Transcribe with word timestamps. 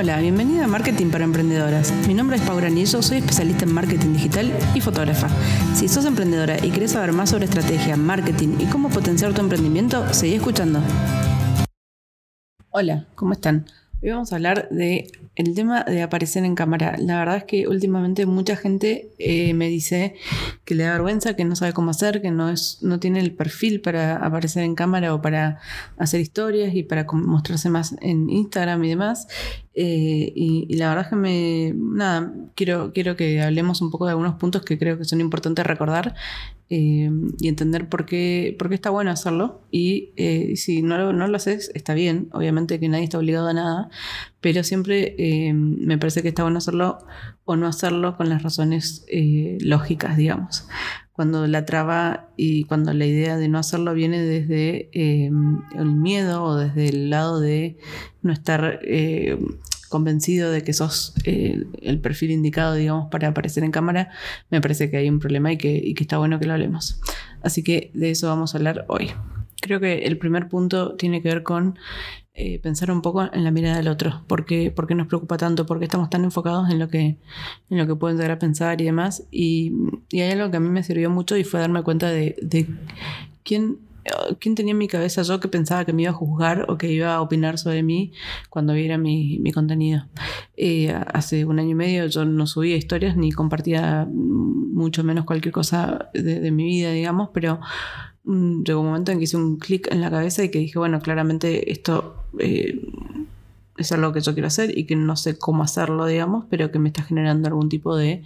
Hola, 0.00 0.18
bienvenida 0.18 0.64
a 0.64 0.66
Marketing 0.66 1.10
para 1.10 1.24
Emprendedoras. 1.24 1.92
Mi 2.08 2.14
nombre 2.14 2.38
es 2.38 2.42
Paula 2.42 2.62
Granillo, 2.62 3.02
soy 3.02 3.18
especialista 3.18 3.66
en 3.66 3.74
marketing 3.74 4.14
digital 4.14 4.50
y 4.74 4.80
fotógrafa. 4.80 5.28
Si 5.74 5.88
sos 5.88 6.06
emprendedora 6.06 6.56
y 6.64 6.70
querés 6.70 6.92
saber 6.92 7.12
más 7.12 7.28
sobre 7.28 7.44
estrategia, 7.44 7.98
marketing 7.98 8.60
y 8.60 8.64
cómo 8.64 8.88
potenciar 8.88 9.34
tu 9.34 9.42
emprendimiento, 9.42 10.10
seguí 10.14 10.36
escuchando. 10.36 10.80
Hola, 12.70 13.08
¿cómo 13.14 13.34
están? 13.34 13.66
Hoy 14.02 14.08
vamos 14.08 14.32
a 14.32 14.36
hablar 14.36 14.70
de 14.70 15.12
el 15.36 15.54
tema 15.54 15.84
de 15.84 16.00
aparecer 16.00 16.44
en 16.44 16.54
cámara. 16.54 16.96
La 16.98 17.18
verdad 17.18 17.36
es 17.36 17.44
que 17.44 17.68
últimamente 17.68 18.24
mucha 18.24 18.56
gente 18.56 19.10
eh, 19.18 19.52
me 19.52 19.68
dice 19.68 20.14
que 20.64 20.74
le 20.74 20.84
da 20.84 20.92
vergüenza, 20.92 21.36
que 21.36 21.44
no 21.44 21.54
sabe 21.54 21.74
cómo 21.74 21.90
hacer, 21.90 22.22
que 22.22 22.30
no 22.30 22.48
es, 22.48 22.78
no 22.80 22.98
tiene 22.98 23.20
el 23.20 23.34
perfil 23.34 23.82
para 23.82 24.16
aparecer 24.16 24.62
en 24.62 24.74
cámara 24.74 25.12
o 25.12 25.20
para 25.20 25.60
hacer 25.98 26.20
historias 26.20 26.74
y 26.74 26.82
para 26.82 27.04
mostrarse 27.12 27.68
más 27.68 27.94
en 28.00 28.30
Instagram 28.30 28.82
y 28.84 28.88
demás. 28.88 29.28
Eh, 29.74 30.32
y, 30.34 30.76
la 30.76 30.88
verdad 30.88 31.04
es 31.04 31.10
que 31.10 31.16
me 31.16 31.72
nada, 31.76 32.32
quiero, 32.56 32.92
quiero 32.92 33.16
que 33.16 33.40
hablemos 33.40 33.80
un 33.80 33.90
poco 33.90 34.06
de 34.06 34.12
algunos 34.12 34.34
puntos 34.34 34.62
que 34.62 34.78
creo 34.78 34.98
que 34.98 35.04
son 35.04 35.20
importantes 35.20 35.64
recordar 35.64 36.14
eh, 36.72 37.10
y 37.40 37.48
entender 37.48 37.88
por 37.88 38.06
qué, 38.06 38.54
por 38.56 38.68
qué 38.68 38.76
está 38.76 38.90
bueno 38.90 39.10
hacerlo. 39.10 39.62
Y 39.72 40.12
eh, 40.16 40.54
si 40.56 40.82
no 40.82 40.96
lo, 40.98 41.12
no 41.12 41.26
lo 41.26 41.36
haces, 41.36 41.70
está 41.74 41.94
bien. 41.94 42.28
Obviamente 42.32 42.78
que 42.78 42.88
nadie 42.88 43.04
está 43.04 43.18
obligado 43.18 43.48
a 43.48 43.52
nada, 43.52 43.90
pero 44.40 44.62
siempre 44.62 45.16
eh, 45.18 45.52
me 45.52 45.98
parece 45.98 46.22
que 46.22 46.28
está 46.28 46.44
bueno 46.44 46.58
hacerlo 46.58 46.98
o 47.44 47.56
no 47.56 47.66
hacerlo 47.66 48.16
con 48.16 48.28
las 48.28 48.44
razones 48.44 49.04
lógicas, 49.60 50.16
digamos. 50.16 50.68
Cuando 51.20 51.46
la 51.46 51.66
traba 51.66 52.30
y 52.38 52.64
cuando 52.64 52.94
la 52.94 53.04
idea 53.04 53.36
de 53.36 53.48
no 53.48 53.58
hacerlo 53.58 53.92
viene 53.92 54.22
desde 54.22 54.88
el 54.94 55.92
miedo 55.92 56.42
o 56.42 56.56
desde 56.56 56.88
el 56.88 57.10
lado 57.10 57.40
de 57.40 57.76
no 58.22 58.32
estar 58.32 58.80
convencido 59.90 60.50
de 60.50 60.62
que 60.62 60.72
sos 60.72 61.12
eh, 61.24 61.64
el 61.82 62.00
perfil 62.00 62.30
indicado, 62.30 62.74
digamos, 62.74 63.10
para 63.10 63.28
aparecer 63.28 63.64
en 63.64 63.72
cámara, 63.72 64.08
me 64.48 64.62
parece 64.62 64.88
que 64.88 64.96
hay 64.96 65.10
un 65.10 65.18
problema 65.18 65.52
y 65.52 65.58
que, 65.58 65.92
está 66.00 66.16
bueno 66.16 66.38
que 66.38 66.46
lo 66.46 66.54
hablemos. 66.54 67.00
Así 67.42 67.62
que 67.62 67.90
de 67.92 68.10
eso 68.10 68.28
vamos 68.28 68.54
a 68.54 68.58
hablar 68.58 68.86
hoy. 68.88 69.10
Creo 69.60 69.80
que 69.80 70.04
el 70.06 70.16
primer 70.16 70.48
punto 70.48 70.96
tiene 70.96 71.20
que 71.20 71.28
ver 71.28 71.42
con 71.42 71.78
eh, 72.40 72.58
pensar 72.58 72.90
un 72.90 73.02
poco 73.02 73.22
en 73.32 73.44
la 73.44 73.50
mirada 73.50 73.76
del 73.76 73.88
otro. 73.88 74.22
¿Por 74.26 74.44
qué, 74.44 74.72
nos 74.94 75.06
preocupa 75.06 75.36
tanto? 75.36 75.66
¿Por 75.66 75.78
qué 75.78 75.84
estamos 75.84 76.10
tan 76.10 76.24
enfocados 76.24 76.70
en 76.70 76.78
lo 76.78 76.88
que, 76.88 77.16
en 77.70 77.78
lo 77.78 77.86
que 77.86 77.94
pueden 77.94 78.16
llegar 78.16 78.32
a 78.32 78.38
pensar 78.38 78.80
y 78.80 78.84
demás? 78.84 79.24
Y, 79.30 79.72
hay 80.12 80.32
algo 80.32 80.50
que 80.50 80.56
a 80.56 80.60
mí 80.60 80.68
me 80.68 80.82
sirvió 80.82 81.10
mucho 81.10 81.36
y 81.36 81.44
fue 81.44 81.60
darme 81.60 81.82
cuenta 81.82 82.10
de, 82.10 82.36
de 82.40 82.66
quién 83.42 83.78
¿Quién 84.38 84.54
tenía 84.54 84.72
en 84.72 84.78
mi 84.78 84.88
cabeza 84.88 85.22
yo 85.22 85.40
que 85.40 85.48
pensaba 85.48 85.84
que 85.84 85.92
me 85.92 86.02
iba 86.02 86.10
a 86.10 86.14
juzgar 86.14 86.66
o 86.68 86.78
que 86.78 86.90
iba 86.90 87.14
a 87.14 87.20
opinar 87.20 87.58
sobre 87.58 87.82
mí 87.82 88.12
cuando 88.48 88.72
viera 88.72 88.98
mi, 88.98 89.38
mi 89.40 89.52
contenido? 89.52 90.06
Eh, 90.56 90.92
hace 91.12 91.44
un 91.44 91.58
año 91.58 91.70
y 91.70 91.74
medio 91.74 92.06
yo 92.06 92.24
no 92.24 92.46
subía 92.46 92.76
historias 92.76 93.16
ni 93.16 93.32
compartía 93.32 94.08
mucho 94.10 95.04
menos 95.04 95.24
cualquier 95.24 95.52
cosa 95.52 96.10
de, 96.14 96.50
mi 96.50 96.64
vida, 96.64 96.90
digamos, 96.92 97.30
pero 97.32 97.56
mm, 97.56 98.09
llegó 98.24 98.80
un 98.80 98.86
momento 98.86 99.12
en 99.12 99.18
que 99.18 99.24
hice 99.24 99.36
un 99.36 99.58
clic 99.58 99.88
en 99.90 100.00
la 100.00 100.10
cabeza 100.10 100.44
y 100.44 100.50
que 100.50 100.58
dije, 100.58 100.78
bueno, 100.78 101.00
claramente 101.00 101.70
esto 101.70 102.24
eh, 102.38 102.80
es 103.80 103.92
algo 103.92 104.12
que 104.12 104.20
yo 104.20 104.32
quiero 104.32 104.48
hacer 104.48 104.76
y 104.76 104.86
que 104.86 104.96
no 104.96 105.16
sé 105.16 105.38
cómo 105.38 105.62
hacerlo, 105.62 106.06
digamos, 106.06 106.44
pero 106.50 106.70
que 106.70 106.78
me 106.78 106.88
está 106.88 107.02
generando 107.02 107.48
algún 107.48 107.68
tipo 107.68 107.96
de 107.96 108.22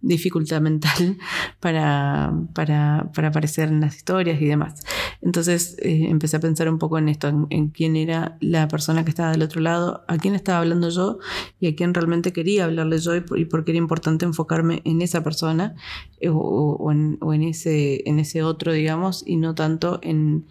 dificultad 0.00 0.60
mental 0.60 1.18
para, 1.60 2.32
para, 2.54 3.10
para 3.14 3.28
aparecer 3.28 3.68
en 3.68 3.80
las 3.80 3.96
historias 3.96 4.40
y 4.40 4.46
demás. 4.46 4.82
Entonces 5.20 5.76
eh, 5.80 6.06
empecé 6.08 6.36
a 6.36 6.40
pensar 6.40 6.68
un 6.68 6.78
poco 6.78 6.98
en 6.98 7.08
esto, 7.08 7.28
en, 7.50 7.68
quién 7.68 7.96
era 7.96 8.36
la 8.40 8.68
persona 8.68 9.04
que 9.04 9.10
estaba 9.10 9.32
del 9.32 9.42
otro 9.42 9.60
lado, 9.60 10.04
a 10.06 10.16
quién 10.16 10.34
estaba 10.34 10.58
hablando 10.58 10.90
yo 10.90 11.18
y 11.58 11.68
a 11.68 11.74
quién 11.74 11.92
realmente 11.94 12.32
quería 12.32 12.64
hablarle 12.64 12.98
yo 12.98 13.16
y 13.16 13.20
por, 13.20 13.64
qué 13.64 13.72
era 13.72 13.78
importante 13.78 14.24
enfocarme 14.24 14.80
en 14.84 15.02
esa 15.02 15.22
persona 15.24 15.74
eh, 16.20 16.28
o, 16.32 16.92
en, 16.92 17.42
ese, 17.42 18.08
en 18.08 18.20
ese 18.20 18.42
otro, 18.42 18.72
digamos, 18.72 19.24
y 19.26 19.36
no 19.36 19.54
tanto 19.54 19.98
en 20.02 20.46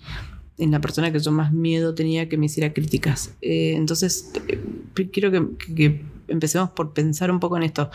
en 0.58 0.72
la 0.72 0.82
persona 0.82 1.12
que 1.12 1.20
yo 1.20 1.32
más 1.32 1.54
miedo 1.54 1.94
tenía 1.94 2.30
que 2.30 2.38
me 2.38 2.48
hiciera 2.48 2.74
críticas. 2.74 3.34
Eh, 3.42 3.74
entonces, 3.76 4.32
eh, 4.48 5.10
quiero 5.12 5.32
que, 5.32 6.02
empecemos 6.28 6.72
por 6.72 6.94
pensar 6.94 7.32
un 7.32 7.40
poco 7.40 7.58
en 7.58 7.64
esto. 7.64 7.90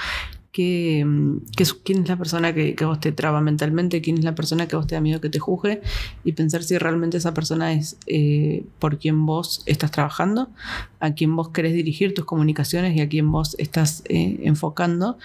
¿Qué, 0.53 1.07
¿Quién 1.83 2.03
es 2.03 2.09
la 2.11 2.19
persona 2.19 2.53
que, 2.53 2.75
que, 2.75 2.85
vos 2.85 3.01
te 3.01 3.11
traba 3.11 3.41
mentalmente? 3.41 4.03
¿Quién 4.03 4.19
es 4.19 4.25
la 4.25 4.35
persona 4.35 4.69
que 4.69 4.77
vos 4.77 4.87
te 4.87 4.95
da 4.95 5.01
miedo 5.01 5.19
que 5.19 5.31
te 5.31 5.39
juzgue? 5.39 5.81
Y 6.25 6.33
pensar 6.33 6.63
si 6.63 6.77
realmente 6.77 7.17
esa 7.17 7.33
persona 7.33 7.73
es 7.73 7.97
eh, 8.07 8.65
por 8.79 8.99
quien 8.99 9.25
vos 9.25 9.63
estás 9.65 9.91
trabajando, 9.91 10.51
a 11.01 11.15
quien 11.15 11.35
vos 11.35 11.49
querés 11.49 11.73
dirigir 11.73 12.13
tus 12.13 12.27
comunicaciones 12.27 12.95
y 12.95 13.01
a 13.01 13.09
quien 13.09 13.33
vos 13.33 13.57
estás 13.59 14.03
enfocando, 14.11 15.17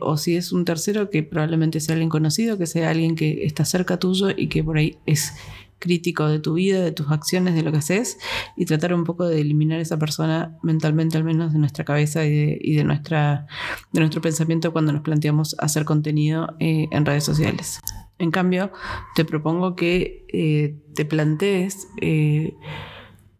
o 0.00 0.16
si 0.16 0.36
es 0.36 0.52
un 0.52 0.64
tercero 0.64 1.10
que 1.10 1.22
probablemente 1.22 1.78
sea 1.80 1.92
alguien 1.92 2.08
conocido, 2.08 2.56
que 2.56 2.66
sea 2.66 2.88
alguien 2.88 3.14
que 3.14 3.44
está 3.44 3.66
cerca 3.66 3.98
tuyo 3.98 4.28
y 4.34 4.46
que 4.46 4.64
por 4.64 4.78
ahí 4.78 4.96
es 5.04 5.34
crítico 5.78 6.28
de 6.28 6.38
tu 6.38 6.54
vida, 6.54 6.80
de 6.80 6.92
tus 6.92 7.10
acciones, 7.10 7.54
de 7.54 7.62
lo 7.62 7.72
que 7.72 7.78
haces 7.78 8.18
y 8.56 8.64
tratar 8.64 8.94
un 8.94 9.04
poco 9.04 9.26
de 9.26 9.40
eliminar 9.40 9.80
esa 9.80 9.98
persona 9.98 10.58
mentalmente 10.62 11.16
al 11.16 11.24
menos 11.24 11.52
de 11.52 11.58
nuestra 11.58 11.84
cabeza 11.84 12.24
y 12.24 12.74
de, 12.74 12.84
nuestra, 12.84 13.46
de 13.92 14.00
nuestro 14.00 14.20
pensamiento 14.20 14.72
cuando 14.72 14.92
nos 14.92 15.02
planteamos 15.02 15.56
hacer 15.58 15.84
contenido 15.84 16.56
eh, 16.60 16.88
en 16.90 17.04
redes 17.04 17.24
sociales. 17.24 17.80
En 18.18 18.30
cambio, 18.30 18.72
te 19.14 19.24
propongo 19.24 19.76
que 19.76 20.24
eh, 20.32 20.76
te 20.94 21.04
plantees... 21.04 21.88
Eh, 22.00 22.54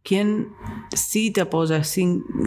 quién 0.07 0.51
sí 0.95 1.33
te 1.33 1.41
apoya, 1.41 1.83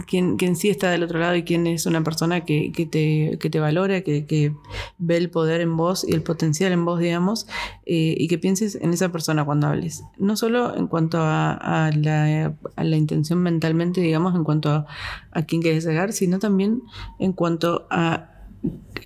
quién, 0.07 0.55
sí 0.55 0.69
está 0.69 0.91
del 0.91 1.03
otro 1.03 1.19
lado 1.19 1.35
y 1.35 1.43
quién 1.43 1.67
es 1.67 1.85
una 1.85 2.01
persona 2.05 2.45
que, 2.45 2.71
te, 2.89 3.37
que 3.37 3.49
te, 3.49 3.59
valora, 3.59 3.99
que, 3.99 4.53
ve 4.97 5.17
el 5.17 5.29
poder 5.29 5.59
en 5.59 5.75
vos 5.75 6.05
y 6.07 6.13
el 6.13 6.23
potencial 6.23 6.71
en 6.71 6.85
vos, 6.85 7.01
digamos, 7.01 7.47
eh, 7.85 8.15
y 8.17 8.29
que 8.29 8.37
pienses 8.37 8.75
en 8.75 8.93
esa 8.93 9.11
persona 9.11 9.43
cuando 9.43 9.67
hables. 9.67 10.05
No 10.17 10.37
solo 10.37 10.77
en 10.77 10.87
cuanto 10.87 11.17
a, 11.19 11.91
la, 11.93 12.55
a 12.77 12.83
la, 12.85 12.95
intención 12.95 13.39
mentalmente, 13.39 13.99
digamos, 13.99 14.35
en 14.35 14.45
cuanto 14.45 14.69
a, 14.69 14.85
a 15.31 15.41
quién 15.43 15.61
quieres 15.61 15.85
llegar, 15.85 16.13
sino 16.13 16.39
también 16.39 16.83
en 17.19 17.33
cuanto 17.33 17.87
a 17.89 18.38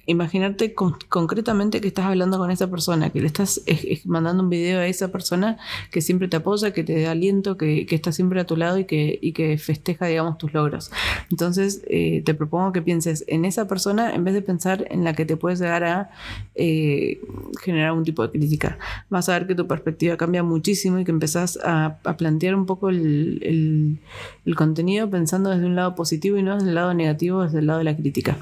imaginarte 0.05 0.73
concretamente 0.73 1.79
que 1.79 1.87
estás 1.87 2.05
hablando 2.05 2.37
con 2.37 2.51
esa 2.51 2.69
persona, 2.69 3.09
que 3.09 3.21
le 3.21 3.27
estás 3.27 3.61
mandando 4.05 4.43
un 4.43 4.49
video 4.49 4.79
a 4.79 4.87
esa 4.87 5.11
persona 5.11 5.57
que 5.91 6.01
siempre 6.01 6.27
te 6.27 6.37
apoya, 6.37 6.73
que 6.73 6.83
te 6.83 7.01
da 7.01 7.11
aliento, 7.11 7.57
que, 7.57 7.87
está 7.89 8.11
siempre 8.11 8.41
a 8.41 8.45
tu 8.45 8.57
lado 8.57 8.77
y 8.79 8.85
que, 8.85 9.57
festeja, 9.63 10.07
digamos, 10.07 10.37
tus 10.37 10.53
logros. 10.53 10.91
Entonces, 11.31 11.83
eh, 11.87 12.21
te 12.25 12.33
propongo 12.33 12.73
que 12.73 12.81
pienses 12.81 13.23
en 13.27 13.45
esa 13.45 13.67
persona 13.67 14.13
en 14.13 14.23
vez 14.23 14.33
de 14.33 14.41
pensar 14.41 14.85
en 14.89 15.03
la 15.03 15.13
que 15.13 15.25
te 15.25 15.37
puedes 15.37 15.59
llegar 15.59 15.83
a 15.83 16.09
eh, 16.55 17.21
generar 17.61 17.93
un 17.93 18.03
tipo 18.03 18.23
de 18.23 18.31
crítica. 18.31 18.77
Vas 19.09 19.29
a 19.29 19.33
ver 19.33 19.47
que 19.47 19.55
tu 19.55 19.67
perspectiva 19.67 20.17
cambia 20.17 20.43
muchísimo 20.43 20.99
y 20.99 21.05
que 21.05 21.11
empezás 21.11 21.59
a, 21.63 21.99
plantear 22.17 22.55
un 22.55 22.65
poco 22.65 22.89
el 22.89 23.99
contenido 24.55 25.09
pensando 25.09 25.49
desde 25.49 25.65
un 25.65 25.75
lado 25.75 25.95
positivo 25.95 26.37
y 26.37 26.43
no 26.43 26.55
desde 26.55 26.69
el 26.69 26.75
lado 26.75 26.93
negativo, 26.93 27.43
desde 27.43 27.59
el 27.59 27.67
lado 27.67 27.79
de 27.79 27.85
la 27.85 27.95
crítica. 27.95 28.37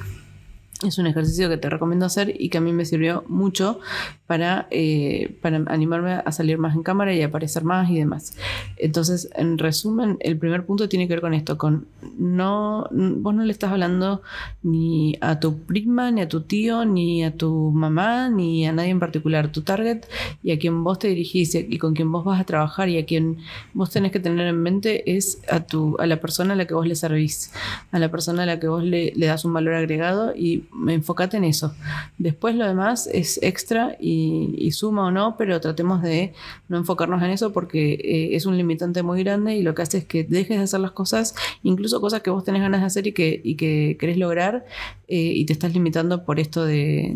Es 0.83 0.97
un 0.97 1.05
ejercicio 1.05 1.47
que 1.47 1.57
te 1.57 1.69
recomiendo 1.69 2.07
hacer 2.07 2.33
y 2.39 2.49
que 2.49 2.57
a 2.57 2.61
mí 2.61 2.73
me 2.73 2.85
sirvió 2.85 3.23
mucho 3.27 3.79
para, 4.25 4.67
eh, 4.71 5.37
para 5.41 5.57
animarme 5.67 6.13
a 6.13 6.31
salir 6.31 6.57
más 6.57 6.75
en 6.75 6.81
cámara 6.81 7.13
y 7.13 7.21
aparecer 7.21 7.63
más 7.63 7.89
y 7.89 7.99
demás. 7.99 8.35
Entonces, 8.77 9.29
en 9.35 9.59
resumen, 9.59 10.17
el 10.21 10.39
primer 10.39 10.65
punto 10.65 10.89
tiene 10.89 11.07
que 11.07 11.13
ver 11.13 11.21
con 11.21 11.35
esto, 11.35 11.57
con 11.57 11.85
no, 12.17 12.87
vos 12.91 13.35
no 13.35 13.43
le 13.43 13.51
estás 13.51 13.71
hablando 13.71 14.23
ni 14.63 15.17
a 15.21 15.39
tu 15.39 15.59
prima, 15.59 16.09
ni 16.09 16.21
a 16.21 16.27
tu 16.27 16.41
tío, 16.41 16.83
ni 16.83 17.23
a 17.23 17.35
tu 17.35 17.71
mamá, 17.71 18.29
ni 18.29 18.65
a 18.65 18.71
nadie 18.71 18.89
en 18.89 18.99
particular. 18.99 19.51
Tu 19.51 19.61
target 19.61 20.05
y 20.41 20.51
a 20.51 20.57
quien 20.57 20.83
vos 20.83 20.97
te 20.97 21.09
dirigís 21.09 21.53
y 21.53 21.77
con 21.77 21.93
quien 21.93 22.11
vos 22.11 22.25
vas 22.25 22.41
a 22.41 22.45
trabajar 22.45 22.89
y 22.89 22.97
a 22.97 23.05
quien 23.05 23.37
vos 23.73 23.91
tenés 23.91 24.11
que 24.11 24.19
tener 24.19 24.47
en 24.47 24.59
mente 24.59 25.15
es 25.15 25.41
a, 25.49 25.59
tu, 25.59 25.95
a 25.99 26.07
la 26.07 26.19
persona 26.19 26.53
a 26.53 26.55
la 26.55 26.65
que 26.65 26.73
vos 26.73 26.87
le 26.87 26.95
servís, 26.95 27.51
a 27.91 27.99
la 27.99 28.09
persona 28.09 28.43
a 28.43 28.45
la 28.47 28.59
que 28.59 28.67
vos 28.67 28.83
le, 28.83 29.13
le 29.15 29.25
das 29.27 29.45
un 29.45 29.53
valor 29.53 29.75
agregado 29.75 30.33
y 30.35 30.63
enfócate 30.87 31.37
en 31.37 31.43
eso. 31.43 31.73
Después 32.17 32.55
lo 32.55 32.65
demás 32.65 33.07
es 33.11 33.39
extra 33.41 33.97
y, 33.99 34.71
suma 34.71 35.07
o 35.07 35.11
no, 35.11 35.35
pero 35.37 35.59
tratemos 35.59 36.01
de 36.01 36.33
no 36.69 36.77
enfocarnos 36.77 37.21
en 37.23 37.31
eso 37.31 37.51
porque 37.51 37.93
eh, 37.93 38.35
es 38.35 38.45
un 38.45 38.57
limitante 38.57 39.03
muy 39.03 39.23
grande 39.23 39.55
y 39.55 39.63
lo 39.63 39.75
que 39.75 39.81
hace 39.81 39.99
es 39.99 40.05
que 40.05 40.23
dejes 40.23 40.57
de 40.57 40.63
hacer 40.63 40.79
las 40.79 40.91
cosas, 40.91 41.35
incluso 41.63 41.99
cosas 41.99 42.21
que 42.21 42.29
vos 42.29 42.43
tenés 42.43 42.61
ganas 42.61 42.81
de 42.81 42.87
hacer 42.87 43.07
y 43.07 43.11
que, 43.11 43.41
y 43.43 43.55
que 43.55 43.97
querés 43.99 44.17
lograr 44.17 44.65
eh, 45.07 45.17
y 45.17 45.45
te 45.45 45.53
estás 45.53 45.73
limitando 45.73 46.23
por 46.23 46.39
esto 46.39 46.63
de, 46.65 47.15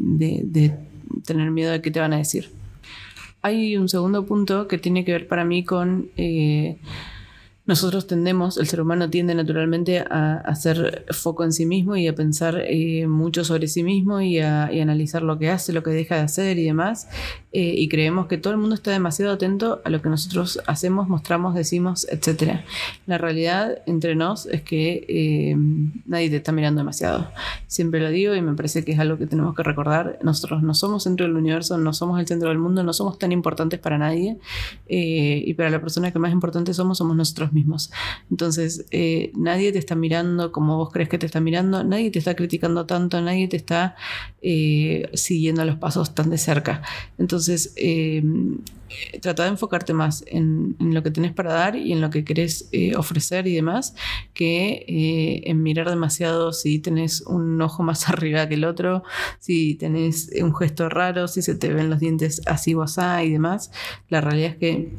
tener 1.26 1.52
miedo 1.52 1.72
de 1.72 1.82
qué 1.82 1.92
te 1.92 2.00
van 2.00 2.14
a 2.14 2.18
decir. 2.18 2.52
Hay 3.42 3.78
un 3.78 3.88
segundo 3.88 4.26
punto 4.26 4.68
que 4.68 4.78
tiene 4.78 5.06
que 5.06 5.12
ver 5.12 5.28
para 5.28 5.46
mí 5.46 5.64
con... 5.64 6.10
Eh, 6.18 6.78
nosotros 7.66 8.06
tendemos, 8.06 8.58
el 8.58 8.68
ser 8.68 8.82
humano 8.82 9.10
tiende 9.10 9.34
naturalmente 9.34 10.00
a, 10.00 10.36
hacer 10.46 11.06
foco 11.12 11.44
en 11.44 11.52
sí 11.52 11.66
mismo 11.66 11.96
y 11.96 12.08
a 12.08 12.14
pensar 12.16 12.62
eh, 12.68 13.08
mucho 13.08 13.44
sobre 13.44 13.68
sí 13.68 13.82
mismo 13.84 14.22
y 14.22 14.40
a 14.40 14.66
analizar 14.66 15.24
lo 15.24 15.40
que 15.40 15.50
hace, 15.50 15.74
lo 15.74 15.82
que 15.82 15.90
deja 15.92 16.16
de 16.16 16.22
hacer 16.22 16.58
y 16.60 16.66
demás. 16.66 17.08
eh, 17.52 17.74
y 17.78 17.88
creemos 17.88 18.28
que 18.28 18.38
todo 18.38 18.52
el 18.52 18.60
mundo 18.60 18.76
está 18.76 18.92
demasiado 18.92 19.32
atento 19.32 19.82
a 19.86 19.90
lo 19.90 20.02
que 20.02 20.10
nosotros 20.10 20.60
hacemos, 20.68 21.08
mostramos, 21.08 21.56
decimos, 21.56 22.06
etc. 22.12 22.60
La 23.08 23.18
realidad 23.18 23.80
entre 23.86 24.14
nos 24.16 24.46
es 24.46 24.62
que 24.62 25.06
eh, 25.08 25.56
nadie 26.06 26.30
te 26.30 26.36
está 26.36 26.52
mirando 26.52 26.80
demasiado. 26.80 27.32
Siempre 27.68 28.02
lo 28.02 28.10
digo 28.10 28.36
y 28.36 28.42
me 28.42 28.54
parece 28.56 28.84
que 28.84 28.92
es 28.92 29.00
algo 29.00 29.18
que 29.18 29.26
tenemos 29.26 29.56
que 29.56 29.64
recordar. 29.64 30.20
Nosotros 30.22 30.64
no 30.64 30.74
somos 30.74 31.04
centro 31.04 31.26
del 31.26 31.36
universo, 31.36 31.78
no 31.78 31.94
somos 31.94 32.20
el 32.20 32.28
centro 32.28 32.50
del 32.50 32.58
mundo, 32.58 32.84
no 32.84 32.94
somos 32.94 33.18
tan 33.18 33.32
importantes 33.32 33.80
para 33.80 33.98
nadie 33.98 34.38
eh, 34.88 35.44
y 35.46 35.54
para 35.54 35.70
la 35.70 35.80
persona 35.80 36.12
que 36.12 36.20
más 36.20 36.34
importante 36.34 36.74
somos 36.74 36.98
somos 36.98 37.16
nosotros 37.16 37.54
mismos. 37.54 37.55
Entonces, 38.30 38.86
nadie 39.36 39.72
te 39.72 39.80
está 39.80 39.96
mirando 39.96 40.52
como 40.52 40.78
vos 40.78 40.90
crees 40.92 41.10
que 41.10 41.18
te 41.18 41.26
está 41.26 41.40
mirando, 41.40 41.84
nadie 41.84 42.12
te 42.12 42.20
está 42.20 42.36
criticando 42.36 42.86
tanto, 42.86 43.22
nadie 43.22 43.48
te 43.48 43.58
está 43.58 43.96
siguiendo 45.14 45.66
los 45.66 45.78
pasos 45.78 46.14
tan 46.14 46.30
de 46.30 46.38
cerca. 46.38 46.82
Entonces, 47.18 47.74
eh, 47.78 48.24
trata 49.22 49.44
de 49.44 49.50
enfocarte 49.50 49.94
más 49.94 50.24
en, 50.28 50.76
lo 50.80 51.04
que 51.04 51.12
tenés 51.12 51.34
para 51.34 51.54
dar 51.54 51.76
y 51.76 51.92
en 51.92 52.02
lo 52.02 52.10
que 52.10 52.24
querés 52.24 52.70
eh, 52.72 52.96
ofrecer 52.96 53.48
y 53.48 53.56
demás, 53.56 53.96
que 54.34 54.86
eh, 54.88 55.50
en 55.50 55.64
mirar 55.64 55.90
demasiado 55.90 56.54
si 56.54 56.80
tenés 56.80 57.22
un 57.22 57.62
ojo 57.62 57.84
más 57.84 58.08
arriba 58.10 58.48
que 58.48 58.56
el 58.56 58.66
otro, 58.66 59.04
si 59.40 59.76
tenés 59.76 60.32
un 60.42 60.56
gesto 60.56 60.90
raro, 60.90 61.28
si 61.28 61.42
se 61.42 61.56
te 61.56 61.74
ven 61.74 61.90
los 61.90 62.00
dientes 62.00 62.42
así 62.46 62.74
o 62.74 62.82
así 62.82 63.02
y 63.26 63.32
demás. 63.32 63.72
La 64.10 64.22
realidad 64.22 64.52
es 64.52 64.58
que 64.58 64.94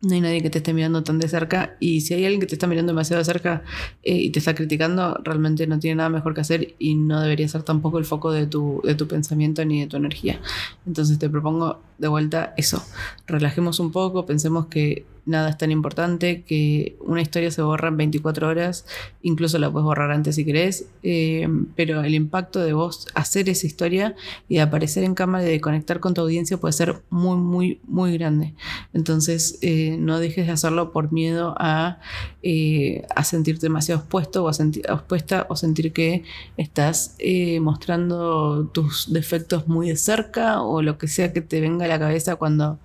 no 0.00 0.14
hay 0.14 0.20
nadie 0.20 0.42
que 0.42 0.50
te 0.50 0.58
esté 0.58 0.72
mirando 0.72 1.02
tan 1.02 1.18
de 1.18 1.28
cerca 1.28 1.76
y 1.80 2.02
si 2.02 2.14
hay 2.14 2.24
alguien 2.24 2.40
que 2.40 2.46
te 2.46 2.54
está 2.54 2.66
mirando 2.66 2.92
demasiado 2.92 3.18
de 3.18 3.24
cerca 3.24 3.62
eh, 4.02 4.14
y 4.14 4.30
te 4.30 4.38
está 4.38 4.54
criticando, 4.54 5.18
realmente 5.24 5.66
no 5.66 5.78
tiene 5.78 5.96
nada 5.96 6.08
mejor 6.08 6.34
que 6.34 6.40
hacer 6.40 6.74
y 6.78 6.94
no 6.94 7.20
debería 7.20 7.48
ser 7.48 7.62
tampoco 7.62 7.98
el 7.98 8.04
foco 8.04 8.30
de 8.30 8.46
tu, 8.46 8.80
de 8.84 8.94
tu 8.94 9.08
pensamiento 9.08 9.64
ni 9.64 9.80
de 9.80 9.86
tu 9.88 9.96
energía. 9.96 10.40
Entonces 10.86 11.18
te 11.18 11.28
propongo 11.28 11.80
de 11.98 12.08
vuelta 12.08 12.54
eso, 12.56 12.82
relajemos 13.26 13.80
un 13.80 13.90
poco, 13.90 14.24
pensemos 14.24 14.66
que 14.66 15.04
nada 15.28 15.50
es 15.50 15.58
tan 15.58 15.70
importante, 15.70 16.42
que 16.42 16.96
una 17.00 17.20
historia 17.20 17.50
se 17.50 17.62
borra 17.62 17.88
en 17.88 17.96
24 17.96 18.48
horas, 18.48 18.86
incluso 19.22 19.58
la 19.58 19.70
puedes 19.70 19.84
borrar 19.84 20.10
antes 20.10 20.36
si 20.36 20.44
querés, 20.44 20.86
eh, 21.02 21.46
pero 21.76 22.02
el 22.02 22.14
impacto 22.14 22.60
de 22.60 22.72
vos 22.72 23.06
hacer 23.14 23.48
esa 23.48 23.66
historia 23.66 24.16
y 24.48 24.58
aparecer 24.58 25.04
en 25.04 25.14
cámara 25.14 25.44
y 25.44 25.50
de 25.50 25.60
conectar 25.60 26.00
con 26.00 26.14
tu 26.14 26.22
audiencia 26.22 26.56
puede 26.56 26.72
ser 26.72 27.02
muy, 27.10 27.36
muy, 27.36 27.80
muy 27.86 28.16
grande. 28.16 28.54
Entonces, 28.92 29.58
eh, 29.60 29.96
no 29.98 30.18
dejes 30.18 30.46
de 30.46 30.52
hacerlo 30.52 30.92
por 30.92 31.12
miedo 31.12 31.54
a, 31.58 32.00
eh, 32.42 33.02
a 33.14 33.22
sentirte 33.22 33.66
demasiado 33.66 34.00
expuesto 34.00 34.44
o 34.44 34.48
a 34.48 34.54
sentir, 34.54 34.84
expuesta 34.88 35.46
o 35.50 35.56
sentir 35.56 35.92
que 35.92 36.24
estás 36.56 37.16
mostrando 37.60 38.70
tus 38.72 39.12
defectos 39.12 39.68
muy 39.68 39.88
de 39.88 39.96
cerca 39.96 40.62
o 40.62 40.80
lo 40.82 40.96
que 40.96 41.08
sea 41.08 41.32
que 41.32 41.42
te 41.42 41.60
venga 41.60 41.84
a 41.84 41.88
la 41.88 41.98
cabeza 41.98 42.36
cuando 42.36 42.78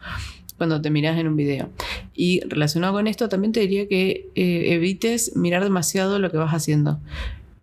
cuando 0.64 0.82
te 0.82 0.90
miras 0.90 1.20
en 1.20 1.28
un 1.28 1.36
video. 1.36 1.70
Y 2.14 2.40
relacionado 2.48 2.94
con 2.94 3.08
esto, 3.08 3.28
también 3.28 3.52
te 3.52 3.60
diría 3.60 3.86
que 3.90 4.30
eh, 4.34 4.74
evites 4.74 5.36
mirar 5.36 5.62
demasiado 5.62 6.20
lo 6.20 6.32
que 6.32 6.38
vas 6.38 6.54
haciendo. 6.54 7.02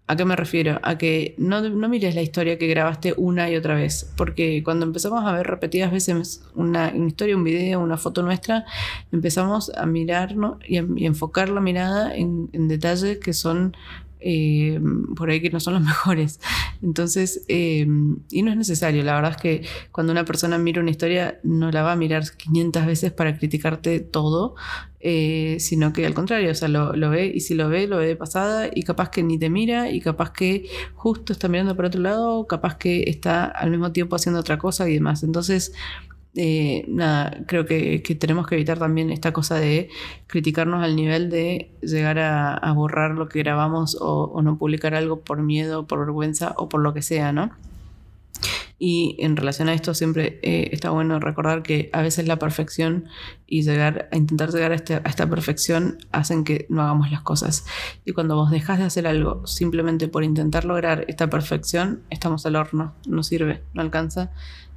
¿A 0.07 0.17
qué 0.17 0.27
me 0.27 0.37
refiero? 0.37 0.79
A 0.83 0.99
que 0.99 1.35
no, 1.39 1.63
no, 1.63 1.89
mires 1.89 2.15
la 2.15 2.21
historia 2.21 2.59
que 2.59 2.67
grabaste 2.67 3.15
una 3.17 3.49
y 3.49 3.57
otra 3.57 3.75
vez, 3.75 4.13
porque 4.19 4.63
cuando 4.63 4.85
empezamos 4.85 5.25
a 5.25 5.33
ver 5.33 5.47
repetidas 5.47 5.91
veces 5.91 6.43
una, 6.55 6.93
historia, 6.95 7.35
un 7.37 7.45
video, 7.45 7.81
una 7.81 7.97
foto 7.97 8.23
nuestra, 8.23 8.67
empezamos 9.13 9.73
a 9.75 9.87
mirarnos 9.87 10.59
y, 10.69 10.77
a, 10.77 10.85
enfocar 10.99 11.49
la 11.49 11.63
mirada 11.63 12.15
en, 12.15 12.51
en 12.53 12.69
detalles 12.69 13.17
que 13.19 13.33
son 13.33 13.75
eh, 14.21 14.81
por 15.17 15.31
ahí 15.31 15.41
que 15.41 15.51
no 15.51 15.61
son 15.61 15.75
los 15.75 15.83
mejores. 15.85 16.41
Entonces, 16.83 17.45
eh, 17.49 17.87
y 18.31 18.43
no 18.43 18.51
es 18.51 18.57
necesario, 18.57 19.03
la 19.03 19.15
verdad 19.15 19.33
es 19.33 19.37
que 19.37 19.63
cuando 19.93 20.13
una 20.13 20.25
persona 20.25 20.59
mira 20.59 20.81
una 20.81 20.91
historia 20.91 21.41
no 21.43 21.71
la 21.71 21.83
va 21.83 21.93
a 21.93 21.97
mirar 21.97 22.25
500 22.37 22.87
veces 22.87 23.13
para 23.13 23.37
criticarte 23.37 24.01
todo, 24.01 24.55
eh, 25.01 25.57
sino 25.61 25.93
que 25.93 26.05
al 26.07 26.15
contrario, 26.15 26.51
o 26.51 26.55
sea, 26.55 26.69
lo, 26.69 26.95
lo, 26.95 27.11
ve 27.11 27.33
y 27.35 27.41
si 27.41 27.55
lo 27.55 27.69
ve, 27.69 27.87
lo 27.87 27.97
ve 27.97 28.07
de 28.07 28.17
pasada 28.17 28.69
y 28.75 28.83
capaz 28.83 29.11
que 29.11 29.23
ni 29.23 29.39
te 29.39 29.49
mira 29.49 29.91
y 29.91 30.01
capaz 30.01 30.33
que 30.33 30.69
justo 30.95 31.33
está 31.33 31.49
mirando 31.49 31.75
por 31.75 31.87
otro 31.87 32.01
lado, 32.01 32.47
capaz 32.47 32.77
que 32.77 33.05
está 33.09 33.45
al 33.47 33.71
mismo 33.71 33.93
tiempo 33.93 34.17
haciendo 34.17 34.41
otra 34.41 34.59
cosa 34.59 34.89
y 34.89 34.95
demás. 34.95 35.23
Entonces, 35.23 35.73
eh, 36.37 36.85
nada, 36.87 37.43
creo 37.47 37.67
que, 37.67 38.01
tenemos 38.19 38.47
que 38.47 38.55
evitar 38.55 38.79
también 38.79 39.11
esta 39.11 39.33
cosa 39.33 39.57
de 39.57 39.89
criticarnos 40.29 40.85
al 40.85 40.95
nivel 40.95 41.29
de 41.29 41.73
llegar 41.83 42.19
a, 42.21 42.73
borrar 42.73 43.13
lo 43.13 43.29
que 43.29 43.41
grabamos 43.41 43.97
o, 44.01 44.41
no 44.43 44.57
publicar 44.57 44.95
algo 44.95 45.21
por 45.21 45.43
miedo, 45.43 45.87
por 45.87 46.01
vergüenza 46.01 46.55
o 46.57 46.69
por 46.69 46.81
lo 46.81 46.95
que 46.95 47.03
sea, 47.03 47.33
¿no? 47.33 47.51
Y 48.83 49.17
en 49.19 49.37
relación 49.37 49.69
a 49.69 49.75
esto 49.75 49.93
siempre 49.93 50.39
eh, 50.43 50.71
está 50.73 50.89
bueno 50.89 51.21
recordar 51.21 51.63
que 51.63 51.91
a 51.93 52.01
veces 52.01 52.27
la 52.27 52.39
perfección 52.39 53.05
y 53.47 53.63
llegar 53.63 54.09
a 54.11 54.17
intentar 54.17 54.51
llegar 54.53 54.73
a, 54.73 54.75
este, 54.75 54.95
a, 54.95 55.03
esta 55.05 55.29
perfección 55.29 55.99
hacen 56.13 56.45
que 56.45 56.65
no 56.71 56.81
hagamos 56.81 57.11
las 57.11 57.21
cosas. 57.21 57.67
Y 58.07 58.13
cuando 58.13 58.37
vos 58.37 58.51
dejas 58.51 58.79
de 58.79 58.85
hacer 58.85 59.07
algo 59.07 59.47
simplemente 59.47 60.09
por 60.09 60.25
intentar 60.25 60.65
lograr 60.65 61.05
esta 61.09 61.29
perfección, 61.29 62.03
estamos 62.09 62.47
al 62.47 62.57
horno, 62.57 62.95
no 63.07 63.23
sirve, 63.23 63.63
no 63.75 63.83
alcanza 63.83 64.31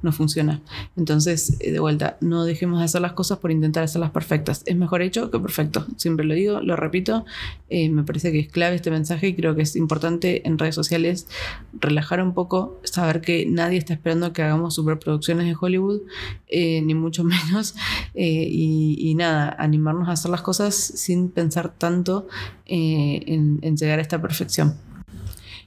no 0.04 0.12
funciona. 0.12 0.60
Entonces, 0.96 1.56
eh, 1.60 1.72
de 1.72 1.80
vuelta, 1.80 2.18
no 2.20 2.44
dejemos 2.44 2.78
de 2.78 2.84
hacer 2.84 3.00
las 3.00 3.14
cosas 3.14 3.38
por 3.38 3.50
intentar 3.50 3.82
hacerlas 3.82 4.10
perfectas. 4.10 4.62
Es 4.66 4.76
mejor 4.76 5.02
hecho 5.02 5.30
que 5.30 5.40
perfecto. 5.40 5.86
Siempre 5.96 6.26
lo 6.26 6.34
digo, 6.34 6.60
lo 6.60 6.76
repito. 6.76 7.24
Eh, 7.70 7.88
me 7.88 8.04
parece 8.04 8.30
que 8.30 8.38
es 8.38 8.48
clave 8.48 8.76
este 8.76 8.90
mensaje 8.90 9.28
y 9.28 9.34
creo 9.34 9.56
que 9.56 9.62
es 9.62 9.74
importante 9.74 10.46
en 10.46 10.58
redes 10.58 10.74
sociales 10.74 11.26
relajar 11.72 12.22
un 12.22 12.34
poco, 12.34 12.80
saber 12.84 13.22
que 13.22 13.46
nadie 13.46 13.78
está 13.78 13.94
esperando 13.94 14.32
que 14.32 14.42
hagamos 14.42 14.74
superproducciones 14.74 15.46
de 15.46 15.56
Hollywood, 15.58 16.02
eh, 16.48 16.82
ni 16.82 16.94
mucho 16.94 17.24
menos. 17.34 17.74
y, 18.14 19.14
nada, 19.16 19.56
animarnos 19.58 20.08
a 20.08 20.12
hacer 20.12 20.30
las 20.30 20.42
cosas 20.42 20.74
sin 20.74 21.30
pensar 21.30 21.72
tanto 21.72 22.28
en 22.66 23.76
llegar 23.76 23.98
a 24.00 24.02
esta 24.02 24.20
perfección. 24.20 24.74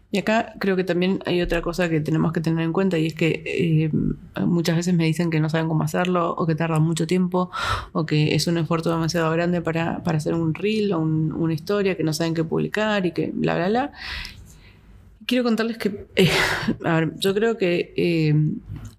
Y 0.10 0.20
acá 0.20 0.54
creo 0.60 0.78
que 0.78 0.86
también 0.86 1.20
hay 1.26 1.42
otra 1.42 1.62
cosa 1.62 1.90
que 1.90 2.00
tenemos 2.00 2.32
que 2.32 2.40
tener 2.40 2.64
en 2.64 2.72
cuenta 2.72 2.98
y 2.98 3.08
es 3.08 3.14
que 3.14 3.44
eh, 3.46 3.92
muchas 4.46 4.78
veces 4.78 4.94
me 4.94 5.04
dicen 5.04 5.30
que 5.30 5.42
no 5.42 5.50
saben 5.50 5.68
cómo 5.68 5.84
hacerlo 5.84 6.34
o 6.34 6.48
que 6.48 6.56
tardan 6.56 6.82
mucho 6.82 7.06
tiempo 7.08 7.52
o 7.92 8.06
que 8.06 8.34
es 8.34 8.48
un 8.48 8.58
esfuerzo 8.58 8.90
demasiado 8.90 9.30
grande 9.32 9.62
para, 9.62 9.98
hacer 9.98 10.34
un 10.34 10.54
reel 10.54 10.94
o 10.94 11.00
una 11.00 11.54
historia 11.54 11.98
que 11.98 12.04
no 12.04 12.14
saben 12.14 12.34
qué 12.34 12.46
publicar 12.46 13.06
y 13.06 13.12
que 13.12 13.32
bla, 13.34 13.56
bla, 13.56 13.68
bla. 13.68 13.92
Quiero 15.28 15.44
contarles 15.44 15.78
que, 15.78 16.08
eh, 16.16 16.32
a 16.84 16.96
ver, 16.96 17.14
yo 17.20 17.36
creo 17.36 17.58
que 17.58 17.94
eh, 17.96 18.34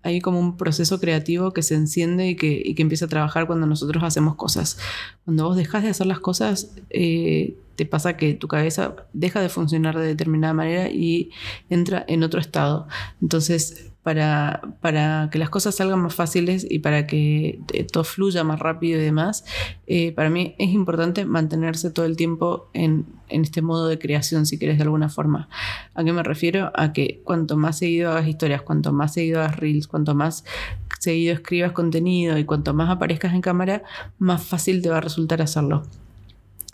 hay 0.03 0.21
como 0.21 0.39
un 0.39 0.57
proceso 0.57 1.01
creativo 1.01 1.53
que 1.53 1.63
se 1.63 1.75
enciende 1.75 2.29
y 2.29 2.37
que, 2.37 2.63
y 2.65 2.77
que, 2.77 2.83
empieza 2.83 3.07
a 3.07 3.09
trabajar 3.09 3.49
cuando 3.49 3.67
nosotros 3.67 4.05
hacemos 4.05 4.37
cosas. 4.37 4.79
Cuando 5.25 5.45
vos 5.45 5.57
dejas 5.57 5.83
de 5.83 5.89
hacer 5.89 6.07
las 6.07 6.21
cosas, 6.21 6.77
te 6.91 7.87
pasa 7.87 8.17
que 8.17 8.35
tu 8.35 8.47
cabeza 8.47 8.95
deja 9.13 9.41
de 9.41 9.49
funcionar 9.49 9.99
de 9.99 10.07
determinada 10.07 10.53
manera 10.53 10.89
y 10.91 11.31
entra 11.71 12.05
en 12.07 12.23
otro 12.23 12.41
estado. 12.41 12.88
Entonces, 13.21 13.93
para, 14.02 14.62
para 14.81 15.28
que 15.31 15.38
las 15.38 15.50
cosas 15.50 15.75
salgan 15.75 16.00
más 16.00 16.14
fáciles 16.14 16.67
y 16.69 16.78
para 16.78 17.07
que 17.07 17.61
todo 17.93 18.05
fluya 18.05 18.45
más 18.45 18.59
rápido 18.59 18.99
y 18.99 19.05
demás, 19.05 19.45
eh, 19.87 20.12
para 20.12 20.31
mí 20.31 20.55
es 20.59 20.71
importante 20.71 21.25
mantenerse 21.25 21.90
todo 21.90 22.07
el 22.07 22.17
tiempo 22.17 22.71
en, 22.73 23.07
en, 23.28 23.43
este 23.43 23.61
modo 23.61 23.88
de 23.88 23.99
creación, 23.99 24.47
si 24.47 24.59
quieres 24.59 24.78
de 24.78 24.85
alguna 24.85 25.09
forma. 25.09 25.49
¿A 25.95 26.05
qué 26.05 26.12
me 26.12 26.23
refiero? 26.23 26.73
A 26.75 26.93
que 26.93 27.21
cuanto 27.25 27.57
más 27.57 27.78
seguido 27.78 28.11
hagas 28.11 28.28
historias, 28.28 28.62
cuanto 28.62 28.93
más 28.93 29.12
seguido 29.14 29.40
hagas 29.40 29.57
reels, 29.57 29.88
cuanto 29.88 30.14
más 30.14 30.45
seguido 31.00 31.35
escribas 31.35 31.73
contenido 31.73 32.38
y 32.38 32.45
cuanto 32.45 32.75
más 32.75 32.90
aparezcas 32.90 33.35
en 33.35 33.40
cámara, 33.40 33.83
más 34.19 34.43
fácil 34.43 34.81
te 34.81 34.90
va 34.90 34.99
a 34.99 35.02
resultar 35.02 35.43
hacerlo. 35.43 35.83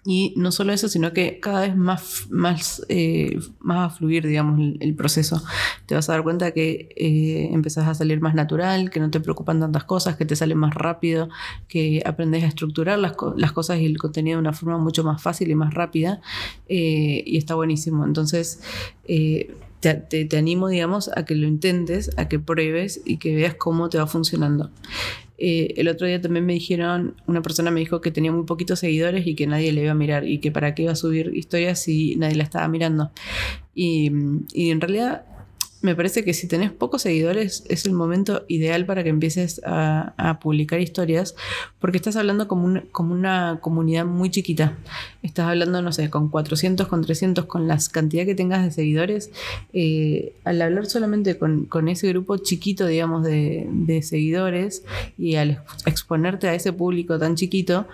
Y 0.07 0.35
no 0.37 0.53
solo 0.53 0.73
eso, 0.73 0.89
sino 0.89 1.15
que 1.15 1.41
cada 1.41 1.63
vez 1.63 1.75
más, 1.77 2.27
más, 2.29 2.85
eh, 2.91 3.39
más 3.61 3.79
va 3.79 3.85
a 3.87 3.91
fluir, 3.91 4.27
digamos, 4.27 4.61
el, 4.81 4.95
proceso. 4.95 5.43
Te 5.87 5.95
vas 5.95 6.11
a 6.11 6.13
dar 6.13 6.23
cuenta 6.23 6.53
que 6.53 6.91
eh, 6.95 7.49
empezás 7.53 7.89
a 7.89 7.95
salir 7.95 8.21
más 8.21 8.35
natural, 8.35 8.91
que 8.91 9.01
no 9.01 9.11
te 9.11 9.21
preocupan 9.21 9.61
tantas 9.61 9.85
cosas, 9.85 10.17
que 10.17 10.27
te 10.27 10.37
sale 10.37 10.55
más 10.55 10.75
rápido, 10.75 11.31
que 11.69 12.03
aprendes 12.05 12.45
a 12.45 12.49
estructurar 12.49 12.99
las, 12.99 13.15
las 13.37 13.53
cosas 13.53 13.79
y 13.79 13.87
el 13.87 13.97
contenido 13.97 14.37
de 14.37 14.41
una 14.41 14.53
forma 14.53 14.77
mucho 14.77 15.05
más 15.05 15.23
fácil 15.23 15.51
y 15.51 15.55
más 15.55 15.73
rápida. 15.73 16.21
Eh, 16.69 17.23
y 17.25 17.39
está 17.39 17.55
buenísimo. 17.55 18.05
Entonces, 18.05 18.61
te, 19.07 19.95
te, 19.95 20.27
te, 20.27 20.37
animo, 20.37 20.69
digamos, 20.69 21.11
a 21.17 21.25
que 21.25 21.35
lo 21.35 21.47
intentes, 21.47 22.11
a 22.19 22.29
que 22.29 22.39
pruebes 22.39 23.01
y 23.07 23.17
que 23.17 23.35
veas 23.35 23.55
cómo 23.55 23.89
te 23.89 23.97
va 23.97 24.07
funcionando. 24.07 24.71
Eh, 25.37 25.75
el 25.77 25.89
otro 25.89 26.07
día 26.07 26.21
también 26.21 26.47
me 26.47 26.53
dijeron, 26.53 27.17
una 27.27 27.43
persona 27.43 27.71
me 27.71 27.81
dijo 27.81 28.01
que 28.01 28.11
tenía 28.11 28.31
muy 28.31 28.45
poquitos 28.45 28.79
seguidores 28.79 29.27
y 29.27 29.35
que 29.35 29.47
nadie 29.47 29.73
le 29.73 29.83
iba 29.83 29.93
a 29.93 29.97
mirar 29.97 30.27
y 30.27 30.39
que 30.39 30.53
para 30.53 30.75
qué 30.75 30.83
iba 30.83 30.93
a 30.93 30.97
subir 30.97 31.33
historias 31.35 31.81
si 31.81 32.17
nadie 32.17 32.37
la 32.37 32.45
estaba 32.45 32.69
mirando. 32.69 33.11
Y, 33.75 34.13
y 34.53 34.71
en 34.71 34.81
realidad 34.81 35.25
me 35.85 35.95
parece 35.95 36.25
que 36.25 36.33
si 36.33 36.49
tenés 36.49 36.73
pocos 36.73 37.03
seguidores 37.03 37.63
es 37.69 37.85
el 37.85 37.93
momento 37.93 38.47
ideal 38.49 38.87
para 38.87 39.05
que 39.05 39.11
empieces 39.11 39.61
a, 39.67 40.41
publicar 40.41 40.81
historias, 40.81 41.37
porque 41.79 41.99
estás 41.99 42.17
hablando 42.17 42.49
como, 42.49 42.81
como 42.91 43.13
una 43.13 43.59
comunidad 43.61 44.07
muy 44.07 44.31
chiquita. 44.31 44.79
Estás 45.23 45.47
hablando, 45.47 45.83
no 45.83 45.93
sé, 45.93 46.09
con 46.09 46.31
400, 46.31 46.89
con 46.89 47.03
300, 47.03 47.45
con 47.45 47.69
la 47.69 47.79
cantidad 47.93 48.25
que 48.25 48.35
tengas 48.35 48.65
de 48.65 48.71
seguidores. 48.71 49.31
Eh, 49.75 50.33
al 50.45 50.63
hablar 50.63 50.87
solamente 50.87 51.37
con, 51.37 51.89
ese 51.89 52.09
grupo 52.09 52.39
chiquito, 52.39 52.87
digamos, 52.87 53.23
de 53.25 54.01
seguidores 54.03 54.85
y 55.19 55.35
al 55.35 55.63
exponerte 55.85 56.49
a 56.49 56.55
ese 56.55 56.73
público 56.73 57.19
tan 57.19 57.35
chiquito, 57.35 57.87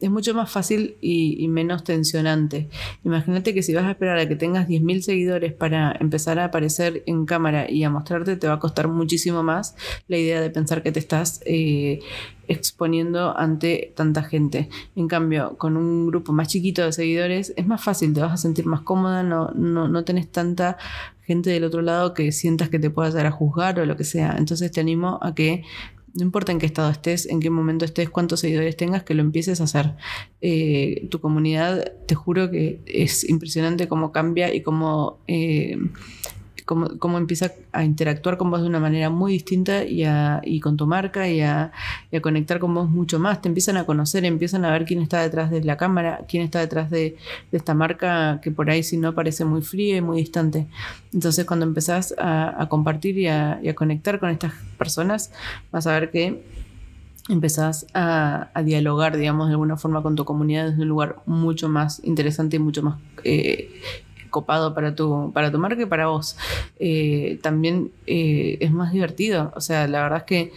es 0.00 0.10
mucho 0.10 0.34
más 0.34 0.50
fácil 0.50 0.96
y, 1.00 1.46
menos 1.48 1.84
tensionante. 1.84 2.68
Imagínate 3.04 3.54
que 3.54 3.62
si 3.62 3.74
vas 3.74 3.84
a 3.84 3.90
esperar 3.90 4.18
a 4.18 4.28
que 4.28 4.36
tengas 4.36 4.68
10.000 4.68 5.00
seguidores 5.00 5.52
para 5.52 5.96
empezar 5.98 6.38
a 6.38 6.46
aparecer 6.46 7.02
en 7.06 7.26
cámara 7.26 7.70
y 7.70 7.84
a 7.84 7.90
mostrarte, 7.90 8.36
te 8.36 8.46
va 8.46 8.54
a 8.54 8.58
costar 8.58 8.88
muchísimo 8.88 9.42
más 9.42 9.74
la 10.06 10.18
idea 10.18 10.40
de 10.40 10.50
pensar 10.50 10.82
que 10.82 10.92
te 10.92 11.00
estás 11.00 11.40
eh, 11.46 12.00
exponiendo 12.46 13.36
ante 13.36 13.92
tanta 13.96 14.22
gente. 14.22 14.68
En 14.94 15.08
cambio, 15.08 15.56
con 15.58 15.76
un 15.76 16.06
grupo 16.06 16.32
más 16.32 16.48
chiquito 16.48 16.84
de 16.84 16.92
seguidores 16.92 17.52
es 17.56 17.66
más 17.66 17.82
fácil, 17.82 18.12
te 18.12 18.20
vas 18.20 18.32
a 18.32 18.36
sentir 18.36 18.66
más 18.66 18.82
cómoda, 18.82 19.22
no, 19.22 19.50
no, 19.54 19.88
no 19.88 20.04
tenés 20.04 20.30
tanta 20.30 20.76
gente 21.22 21.50
del 21.50 21.64
otro 21.64 21.82
lado 21.82 22.14
que 22.14 22.32
sientas 22.32 22.70
que 22.70 22.78
te 22.78 22.88
pueda 22.88 23.10
dar 23.10 23.26
a 23.26 23.30
juzgar 23.30 23.78
o 23.80 23.86
lo 23.86 23.96
que 23.96 24.04
sea. 24.04 24.36
Entonces 24.38 24.72
te 24.72 24.80
animo 24.80 25.18
a 25.20 25.34
que 25.34 25.62
no 26.14 26.22
importa 26.22 26.52
en 26.52 26.58
qué 26.58 26.66
estado 26.66 26.90
estés, 26.90 27.26
en 27.26 27.40
qué 27.40 27.50
momento 27.50 27.84
estés, 27.84 28.10
cuántos 28.10 28.40
seguidores 28.40 28.76
tengas, 28.76 29.02
que 29.02 29.14
lo 29.14 29.22
empieces 29.22 29.60
a 29.60 29.64
hacer. 29.64 29.94
Eh, 30.40 31.06
tu 31.10 31.20
comunidad, 31.20 31.92
te 32.06 32.14
juro 32.14 32.50
que 32.50 32.80
es 32.86 33.28
impresionante 33.28 33.88
cómo 33.88 34.12
cambia 34.12 34.54
y 34.54 34.62
cómo 34.62 35.20
eh, 35.26 35.78
cómo, 36.68 37.16
empieza 37.16 37.52
a 37.72 37.82
interactuar 37.82 38.36
con 38.36 38.50
vos 38.50 38.60
de 38.60 38.68
una 38.68 38.78
manera 38.78 39.08
muy 39.08 39.32
distinta 39.32 39.84
y, 39.84 40.04
y 40.44 40.60
con 40.60 40.76
tu 40.76 40.86
marca 40.86 41.26
y 41.26 41.40
a, 41.40 41.72
conectar 42.20 42.58
con 42.58 42.74
vos 42.74 42.90
mucho 42.90 43.18
más. 43.18 43.40
Te 43.40 43.48
empiezan 43.48 43.78
a 43.78 43.84
conocer, 43.84 44.26
empiezan 44.26 44.66
a 44.66 44.70
ver 44.70 44.84
quién 44.84 45.00
está 45.00 45.22
detrás 45.22 45.50
de 45.50 45.64
la 45.64 45.78
cámara, 45.78 46.26
quién 46.28 46.42
está 46.42 46.60
detrás 46.60 46.90
de, 46.90 47.16
esta 47.52 47.72
marca 47.72 48.40
que 48.42 48.50
por 48.50 48.68
ahí 48.68 48.82
si 48.82 48.98
no 48.98 49.14
parece 49.14 49.46
muy 49.46 49.62
fría 49.62 49.96
y 49.96 50.00
muy 50.02 50.18
distante. 50.18 50.66
Entonces 51.14 51.46
cuando 51.46 51.64
empezás 51.64 52.14
a, 52.18 52.66
compartir 52.68 53.16
y 53.18 53.28
a, 53.28 53.60
conectar 53.74 54.20
con 54.20 54.28
estas 54.28 54.52
personas, 54.76 55.32
vas 55.72 55.86
a 55.86 55.92
ver 55.98 56.10
que 56.10 56.42
empezás 57.30 57.86
a, 57.94 58.50
dialogar, 58.62 59.16
digamos, 59.16 59.48
de 59.48 59.52
alguna 59.54 59.78
forma 59.78 60.02
con 60.02 60.16
tu 60.16 60.26
comunidad 60.26 60.68
desde 60.68 60.82
un 60.82 60.88
lugar 60.88 61.16
mucho 61.24 61.70
más 61.70 62.02
interesante 62.04 62.56
y 62.56 62.58
mucho 62.58 62.82
más 62.82 62.98
eh, 63.24 63.70
copado 64.30 64.74
para 64.74 64.94
tu, 64.94 65.32
para 65.32 65.50
tu 65.50 65.58
marca 65.58 65.82
y 65.82 65.86
para 65.86 66.08
vos. 66.08 66.36
Eh, 66.78 67.38
también 67.42 67.90
eh, 68.06 68.58
es 68.60 68.70
más 68.70 68.92
divertido. 68.92 69.52
O 69.56 69.60
sea, 69.60 69.86
la 69.88 70.02
verdad 70.02 70.18
es 70.18 70.24
que 70.24 70.52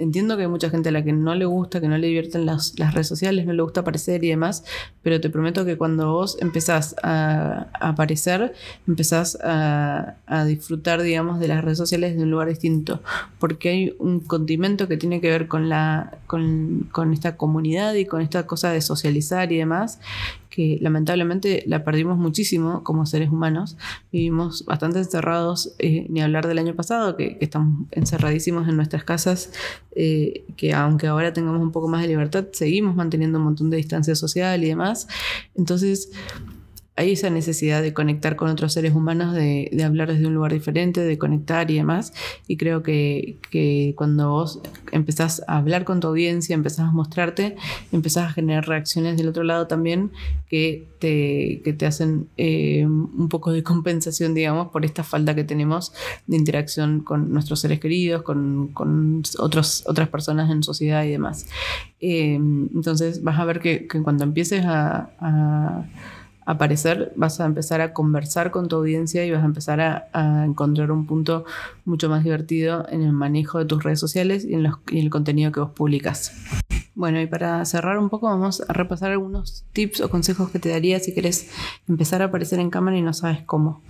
entiendo 0.00 0.36
que 0.36 0.44
hay 0.44 0.48
mucha 0.48 0.70
gente 0.70 0.88
a 0.88 0.92
la 0.92 1.04
que 1.04 1.12
no 1.12 1.34
le 1.34 1.44
gusta, 1.44 1.80
que 1.80 1.86
no 1.86 1.98
le 1.98 2.06
divierten 2.06 2.46
las, 2.46 2.74
redes 2.76 3.06
sociales, 3.06 3.44
no 3.46 3.52
le 3.52 3.62
gusta 3.62 3.80
aparecer 3.80 4.24
y 4.24 4.28
demás, 4.28 4.64
pero 5.02 5.20
te 5.20 5.28
prometo 5.28 5.64
que 5.66 5.76
cuando 5.76 6.10
vos 6.10 6.38
empezás 6.40 6.96
a, 7.02 7.66
aparecer, 7.78 8.54
empezás 8.88 9.38
a, 9.42 10.16
disfrutar, 10.46 11.02
digamos, 11.02 11.38
de 11.38 11.48
las 11.48 11.62
redes 11.62 11.76
sociales 11.76 12.16
de 12.16 12.22
un 12.22 12.30
lugar 12.30 12.48
distinto, 12.48 13.02
porque 13.38 13.68
hay 13.68 13.94
un 13.98 14.20
condimento 14.20 14.88
que 14.88 14.96
tiene 14.96 15.20
que 15.20 15.28
ver 15.28 15.48
con, 15.48 15.68
la, 15.68 16.18
con, 16.26 16.88
con 16.90 17.12
esta 17.12 17.36
comunidad 17.36 17.92
y 17.94 18.06
con 18.06 18.22
esta 18.22 18.46
cosa 18.46 18.70
de 18.70 18.80
socializar 18.80 19.52
y 19.52 19.58
demás, 19.58 20.00
que 20.60 20.76
lamentablemente 20.82 21.64
la 21.66 21.84
perdimos 21.84 22.18
muchísimo 22.18 22.84
como 22.84 23.06
seres 23.06 23.30
humanos. 23.30 23.78
Vivimos 24.12 24.66
bastante 24.66 24.98
encerrados, 24.98 25.74
eh, 25.78 26.04
ni 26.10 26.20
hablar 26.20 26.46
del 26.46 26.58
año 26.58 26.74
pasado, 26.76 27.16
que, 27.16 27.38
estamos 27.40 27.86
encerradísimos 27.92 28.68
en 28.68 28.76
nuestras 28.76 29.02
casas, 29.02 29.54
eh, 29.96 30.44
que 30.58 30.74
aunque 30.74 31.06
ahora 31.06 31.32
tengamos 31.32 31.62
un 31.62 31.72
poco 31.72 31.88
más 31.88 32.02
de 32.02 32.08
libertad, 32.08 32.44
seguimos 32.52 32.94
manteniendo 32.94 33.38
un 33.38 33.44
montón 33.44 33.70
de 33.70 33.78
distancia 33.78 34.14
social 34.14 34.62
y 34.62 34.68
demás. 34.68 35.08
Entonces, 35.54 36.10
hay 37.00 37.12
esa 37.12 37.30
necesidad 37.30 37.80
de 37.80 37.94
conectar 37.94 38.36
con 38.36 38.50
otros 38.50 38.74
seres 38.74 38.94
humanos, 38.94 39.34
de, 39.34 39.70
hablar 39.82 40.12
desde 40.12 40.26
un 40.26 40.34
lugar 40.34 40.52
diferente, 40.52 41.00
de 41.00 41.16
conectar 41.16 41.70
y 41.70 41.76
demás. 41.76 42.12
Y 42.46 42.58
creo 42.58 42.82
que, 42.82 43.38
cuando 43.96 44.28
vos 44.28 44.60
empezás 44.92 45.42
a 45.48 45.56
hablar 45.56 45.84
con 45.84 46.00
tu 46.00 46.08
audiencia, 46.08 46.52
empezás 46.52 46.80
a 46.80 46.92
mostrarte, 46.92 47.56
empezás 47.90 48.28
a 48.28 48.32
generar 48.32 48.68
reacciones 48.68 49.16
del 49.16 49.28
otro 49.28 49.44
lado 49.44 49.66
también 49.66 50.10
que 50.50 50.88
te, 50.98 51.62
te 51.72 51.86
hacen 51.86 52.28
eh, 52.36 52.84
un 52.84 53.28
poco 53.30 53.50
de 53.50 53.62
compensación, 53.62 54.34
digamos, 54.34 54.68
por 54.68 54.84
esta 54.84 55.02
falta 55.02 55.34
que 55.34 55.44
tenemos 55.44 55.94
de 56.26 56.36
interacción 56.36 57.00
con 57.00 57.32
nuestros 57.32 57.60
seres 57.60 57.80
queridos, 57.80 58.22
con, 58.22 58.74
otros, 59.38 59.84
otras 59.86 60.10
personas 60.10 60.50
en 60.50 60.62
sociedad 60.62 61.02
y 61.04 61.12
demás. 61.12 61.46
Eh, 61.98 62.34
entonces 62.34 63.22
vas 63.22 63.38
a 63.38 63.46
ver 63.46 63.60
que, 63.60 63.88
cuando 63.88 64.24
empieces 64.24 64.66
a 64.66 65.86
aparecer, 66.46 67.12
vas 67.16 67.40
a 67.40 67.44
empezar 67.44 67.80
a 67.80 67.92
conversar 67.92 68.50
con 68.50 68.68
tu 68.68 68.76
audiencia 68.76 69.24
y 69.24 69.30
vas 69.30 69.42
a 69.42 69.46
empezar 69.46 69.80
a, 69.80 70.44
encontrar 70.44 70.90
un 70.90 71.06
punto 71.06 71.44
mucho 71.84 72.08
más 72.08 72.24
divertido 72.24 72.86
en 72.88 73.02
el 73.02 73.12
manejo 73.12 73.58
de 73.58 73.64
tus 73.64 73.82
redes 73.82 74.00
sociales 74.00 74.44
y 74.44 74.54
en, 74.54 74.62
los, 74.64 74.74
y 74.90 74.98
en 74.98 75.04
el 75.04 75.10
contenido 75.10 75.52
que 75.52 75.60
vos 75.60 75.70
publicas. 75.70 76.32
Bueno, 77.00 77.18
y 77.18 77.26
para 77.26 77.64
cerrar 77.64 77.96
un 77.96 78.10
poco 78.10 78.26
vamos 78.26 78.62
a 78.68 78.74
repasar 78.74 79.10
algunos 79.10 79.64
tips 79.72 80.02
o 80.02 80.10
consejos 80.10 80.50
que 80.50 80.58
te 80.58 80.68
daría 80.68 81.00
si 81.00 81.14
querés 81.14 81.50
empezar 81.88 82.20
a 82.20 82.26
aparecer 82.26 82.58
en 82.58 82.68
cámara 82.68 82.98
y 82.98 83.00
no 83.00 83.14
sabes 83.14 83.42
cómo. 83.46 83.80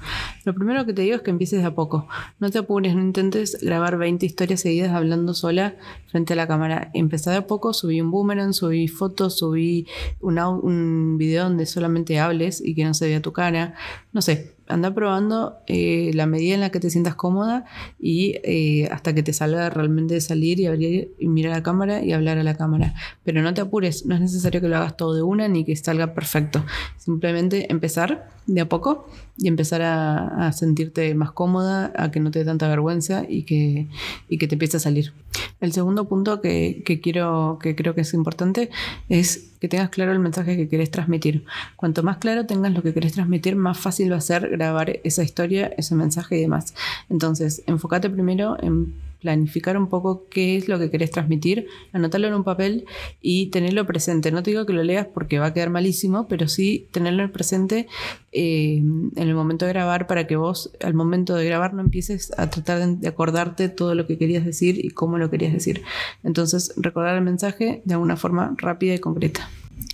Lo 0.44 0.54
primero 0.54 0.86
que 0.86 0.92
te 0.92 1.02
digo 1.02 1.16
es 1.16 1.22
que 1.22 1.32
empieces 1.32 1.60
de 1.60 1.66
a 1.66 1.74
poco. 1.74 2.06
No 2.38 2.50
te 2.50 2.58
apures, 2.58 2.94
no 2.94 3.02
intentes 3.02 3.58
grabar 3.60 3.98
20 3.98 4.24
historias 4.24 4.60
seguidas 4.60 4.92
hablando 4.92 5.34
sola 5.34 5.74
frente 6.06 6.34
a 6.34 6.36
la 6.36 6.46
cámara. 6.46 6.92
Empezá 6.94 7.32
de 7.32 7.38
a 7.38 7.46
poco, 7.48 7.72
subí 7.72 8.00
un 8.00 8.12
boomerang, 8.12 8.54
subí 8.54 8.86
fotos, 8.86 9.38
subí 9.38 9.88
un, 10.20 10.38
un 10.38 11.18
video 11.18 11.48
donde 11.48 11.66
solamente 11.66 12.20
hables 12.20 12.60
y 12.64 12.76
que 12.76 12.84
no 12.84 12.94
se 12.94 13.08
vea 13.08 13.20
tu 13.20 13.32
cara. 13.32 13.74
No 14.12 14.22
sé, 14.22 14.54
anda 14.70 14.94
probando 14.94 15.58
eh, 15.66 16.10
la 16.14 16.26
medida 16.26 16.54
en 16.54 16.60
la 16.60 16.70
que 16.70 16.80
te 16.80 16.90
sientas 16.90 17.14
cómoda 17.14 17.64
y 17.98 18.36
eh, 18.44 18.88
hasta 18.90 19.14
que 19.14 19.22
te 19.22 19.32
salga 19.32 19.68
realmente 19.70 20.14
de 20.14 20.20
salir 20.20 20.60
y 20.60 20.66
abrir 20.66 21.12
y 21.18 21.28
mirar 21.28 21.52
a 21.52 21.56
la 21.56 21.62
cámara 21.62 22.02
y 22.02 22.12
hablar 22.12 22.38
a 22.38 22.42
la 22.42 22.54
cámara. 22.54 22.94
Pero 23.24 23.42
no 23.42 23.52
te 23.54 23.60
apures, 23.60 24.06
no 24.06 24.14
es 24.14 24.20
necesario 24.20 24.60
que 24.60 24.68
lo 24.68 24.76
hagas 24.76 24.96
todo 24.96 25.14
de 25.14 25.22
una 25.22 25.48
ni 25.48 25.64
que 25.64 25.76
salga 25.76 26.14
perfecto. 26.14 26.64
Simplemente 26.96 27.70
empezar 27.70 28.28
de 28.46 28.60
a 28.60 28.68
poco 28.68 29.06
y 29.36 29.48
empezar 29.48 29.82
a, 29.82 30.52
sentirte 30.52 31.14
más 31.14 31.32
cómoda, 31.32 31.92
a 31.96 32.10
que 32.10 32.20
no 32.20 32.30
te 32.30 32.40
dé 32.40 32.44
tanta 32.44 32.68
vergüenza 32.68 33.24
y 33.28 33.44
que, 33.44 33.88
y 34.28 34.38
que 34.38 34.48
te 34.48 34.56
empiece 34.56 34.76
a 34.76 34.80
salir. 34.80 35.12
El 35.60 35.72
segundo 35.72 36.08
punto 36.08 36.40
que, 36.40 36.82
que, 36.84 37.00
quiero, 37.00 37.58
que 37.62 37.76
creo 37.76 37.94
que 37.94 38.00
es 38.02 38.12
importante 38.12 38.70
es 39.08 39.50
que 39.60 39.68
tengas 39.68 39.90
claro 39.90 40.12
el 40.12 40.18
mensaje 40.18 40.56
que 40.56 40.68
querés 40.68 40.90
transmitir. 40.90 41.44
Cuanto 41.76 42.02
más 42.02 42.16
claro 42.16 42.46
tengas 42.46 42.72
lo 42.72 42.82
que 42.82 42.94
querés 42.94 43.12
transmitir, 43.12 43.56
más 43.56 43.78
fácil 43.78 44.10
va 44.10 44.16
a 44.16 44.20
ser 44.22 44.56
grabar 44.60 45.00
esa 45.04 45.22
historia, 45.22 45.72
ese 45.76 45.94
mensaje 45.94 46.36
y 46.36 46.42
demás. 46.42 46.74
Entonces, 47.08 47.62
enfócate 47.66 48.10
primero 48.10 48.56
en 48.62 48.94
planificar 49.20 49.76
un 49.76 49.88
poco 49.88 50.26
qué 50.30 50.56
es 50.56 50.68
lo 50.68 50.78
que 50.78 50.90
querés 50.90 51.10
transmitir, 51.10 51.66
anotarlo 51.92 52.28
en 52.28 52.34
un 52.34 52.44
papel 52.44 52.86
y 53.20 53.46
tenerlo 53.46 53.86
presente. 53.86 54.32
No 54.32 54.42
te 54.42 54.50
digo 54.50 54.66
que 54.66 54.72
lo 54.72 54.82
leas 54.82 55.06
porque 55.06 55.38
va 55.38 55.46
a 55.46 55.54
quedar 55.54 55.70
malísimo, 55.70 56.26
pero 56.26 56.48
sí 56.48 56.88
tenerlo 56.90 57.30
presente 57.30 57.86
eh, 58.32 58.78
en 58.78 59.12
el 59.28 59.34
momento 59.34 59.66
de 59.66 59.72
grabar 59.72 60.06
para 60.06 60.26
que 60.26 60.36
vos 60.36 60.72
al 60.82 60.94
momento 60.94 61.34
de 61.34 61.44
grabar 61.44 61.74
no 61.74 61.82
empieces 61.82 62.32
a 62.38 62.48
tratar 62.48 62.96
de 62.96 63.08
acordarte 63.08 63.68
todo 63.68 63.94
lo 63.94 64.06
que 64.06 64.18
querías 64.18 64.44
decir 64.44 64.82
y 64.84 64.90
cómo 64.90 65.18
lo 65.18 65.30
querías 65.30 65.52
decir. 65.52 65.82
Entonces, 66.24 66.72
recordar 66.76 67.16
el 67.16 67.22
mensaje 67.22 67.82
de 67.84 67.94
alguna 67.94 68.16
forma 68.16 68.54
rápida 68.56 68.94
y 68.94 68.98
concreta. 68.98 69.50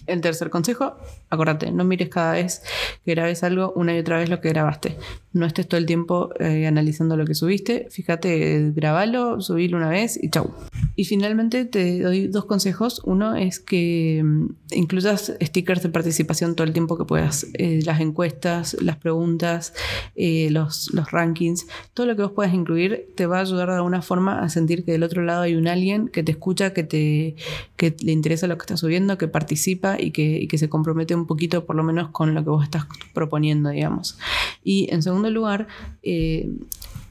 El 0.06 0.20
tercer 0.20 0.50
consejo, 0.50 0.96
acordate, 1.30 1.70
no 1.72 1.84
mires 1.84 2.08
cada 2.08 2.32
vez 2.32 2.62
que 3.04 3.12
grabes 3.12 3.42
algo 3.42 3.72
una 3.74 3.94
y 3.94 3.98
otra 3.98 4.18
vez 4.18 4.28
lo 4.28 4.40
que 4.40 4.50
grabaste. 4.50 4.96
No 5.32 5.46
estés 5.46 5.66
todo 5.68 5.78
el 5.78 5.86
tiempo 5.86 6.30
eh, 6.38 6.66
analizando 6.66 7.16
lo 7.16 7.24
que 7.24 7.34
subiste. 7.34 7.88
Fíjate, 7.90 8.72
grabalo, 8.74 9.40
subilo 9.40 9.76
una 9.76 9.88
vez 9.88 10.18
y 10.22 10.30
chau. 10.30 10.52
Y 10.96 11.04
finalmente 11.04 11.66
te 11.66 12.00
doy 12.00 12.26
dos 12.26 12.46
consejos. 12.46 13.02
Uno 13.04 13.36
es 13.36 13.60
que 13.60 14.22
mm, 14.24 14.46
incluyas 14.72 15.34
stickers 15.42 15.82
de 15.82 15.90
participación 15.90 16.56
todo 16.56 16.66
el 16.66 16.72
tiempo 16.72 16.96
que 16.96 17.04
puedas. 17.04 17.46
Eh, 17.52 17.80
las 17.84 18.00
encuestas, 18.00 18.76
las 18.80 18.96
preguntas, 18.96 19.74
eh, 20.14 20.48
los, 20.50 20.90
rankings, 21.10 21.66
todo 21.92 22.06
lo 22.06 22.16
que 22.16 22.22
vos 22.22 22.32
puedas 22.32 22.54
incluir 22.54 23.08
te 23.14 23.26
va 23.26 23.38
a 23.38 23.40
ayudar 23.42 23.68
de 23.68 23.76
alguna 23.76 24.00
forma 24.00 24.40
a 24.40 24.48
sentir 24.48 24.84
que 24.84 24.92
del 24.92 25.02
otro 25.02 25.22
lado 25.22 25.42
hay 25.42 25.54
un 25.54 25.68
alguien 25.68 26.08
que 26.08 26.22
te 26.22 26.32
escucha, 26.32 26.72
que, 26.72 26.82
te, 26.82 27.36
que 27.76 27.94
le 28.00 28.12
interesa 28.12 28.46
lo 28.46 28.56
que 28.56 28.62
estás 28.62 28.80
subiendo, 28.80 29.18
que 29.18 29.28
participa 29.28 30.00
y 30.00 30.12
que, 30.12 30.48
que 30.48 30.56
se 30.56 30.70
compromete 30.70 31.14
un 31.14 31.26
poquito 31.26 31.66
por 31.66 31.76
lo 31.76 31.82
menos 31.82 32.08
con 32.08 32.34
lo 32.34 32.42
que 32.42 32.50
vos 32.50 32.64
estás 32.64 32.86
proponiendo, 33.12 33.68
digamos. 33.68 34.18
Y 34.64 34.88
en 34.90 35.02
segundo 35.02 35.30
lugar, 35.30 35.68
eh, 36.02 36.48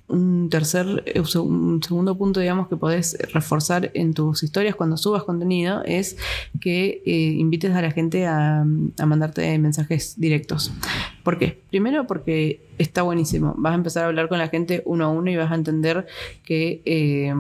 un 0.08 0.50
tercer, 0.50 1.04
eh, 1.08 1.20
un 1.20 1.82
segundo 1.82 2.18
punto, 2.18 2.40
digamos, 2.40 2.68
que 2.68 2.78
podés 2.78 3.18
reforzar 3.34 3.92
en 3.94 4.14
tus 4.14 4.44
historias 4.44 4.76
cuando 4.76 4.98
subas 4.98 5.24
contenido 5.24 5.84
es 5.84 6.18
que 6.62 7.02
eh, 7.06 7.12
invites 7.38 7.72
a 7.72 7.82
la 7.82 7.92
gente 7.92 8.26
a, 8.26 8.62
a, 8.62 9.06
mandarte 9.06 9.58
mensajes 9.58 10.20
directos. 10.20 10.72
¿Por 11.24 11.40
qué? 11.40 11.60
Primero 11.70 12.06
porque 12.06 12.62
está 12.78 13.02
buenísimo. 13.02 13.56
Vas 13.58 13.74
a 13.74 13.76
empezar 13.76 14.04
a 14.04 14.08
hablar 14.08 14.28
con 14.30 14.38
la 14.38 14.48
gente 14.48 14.82
uno 14.86 15.06
a 15.06 15.10
uno 15.10 15.30
y 15.32 15.36
vas 15.36 15.52
a 15.52 15.56
entender 15.56 16.06
que, 16.44 16.82
eh, 16.86 17.34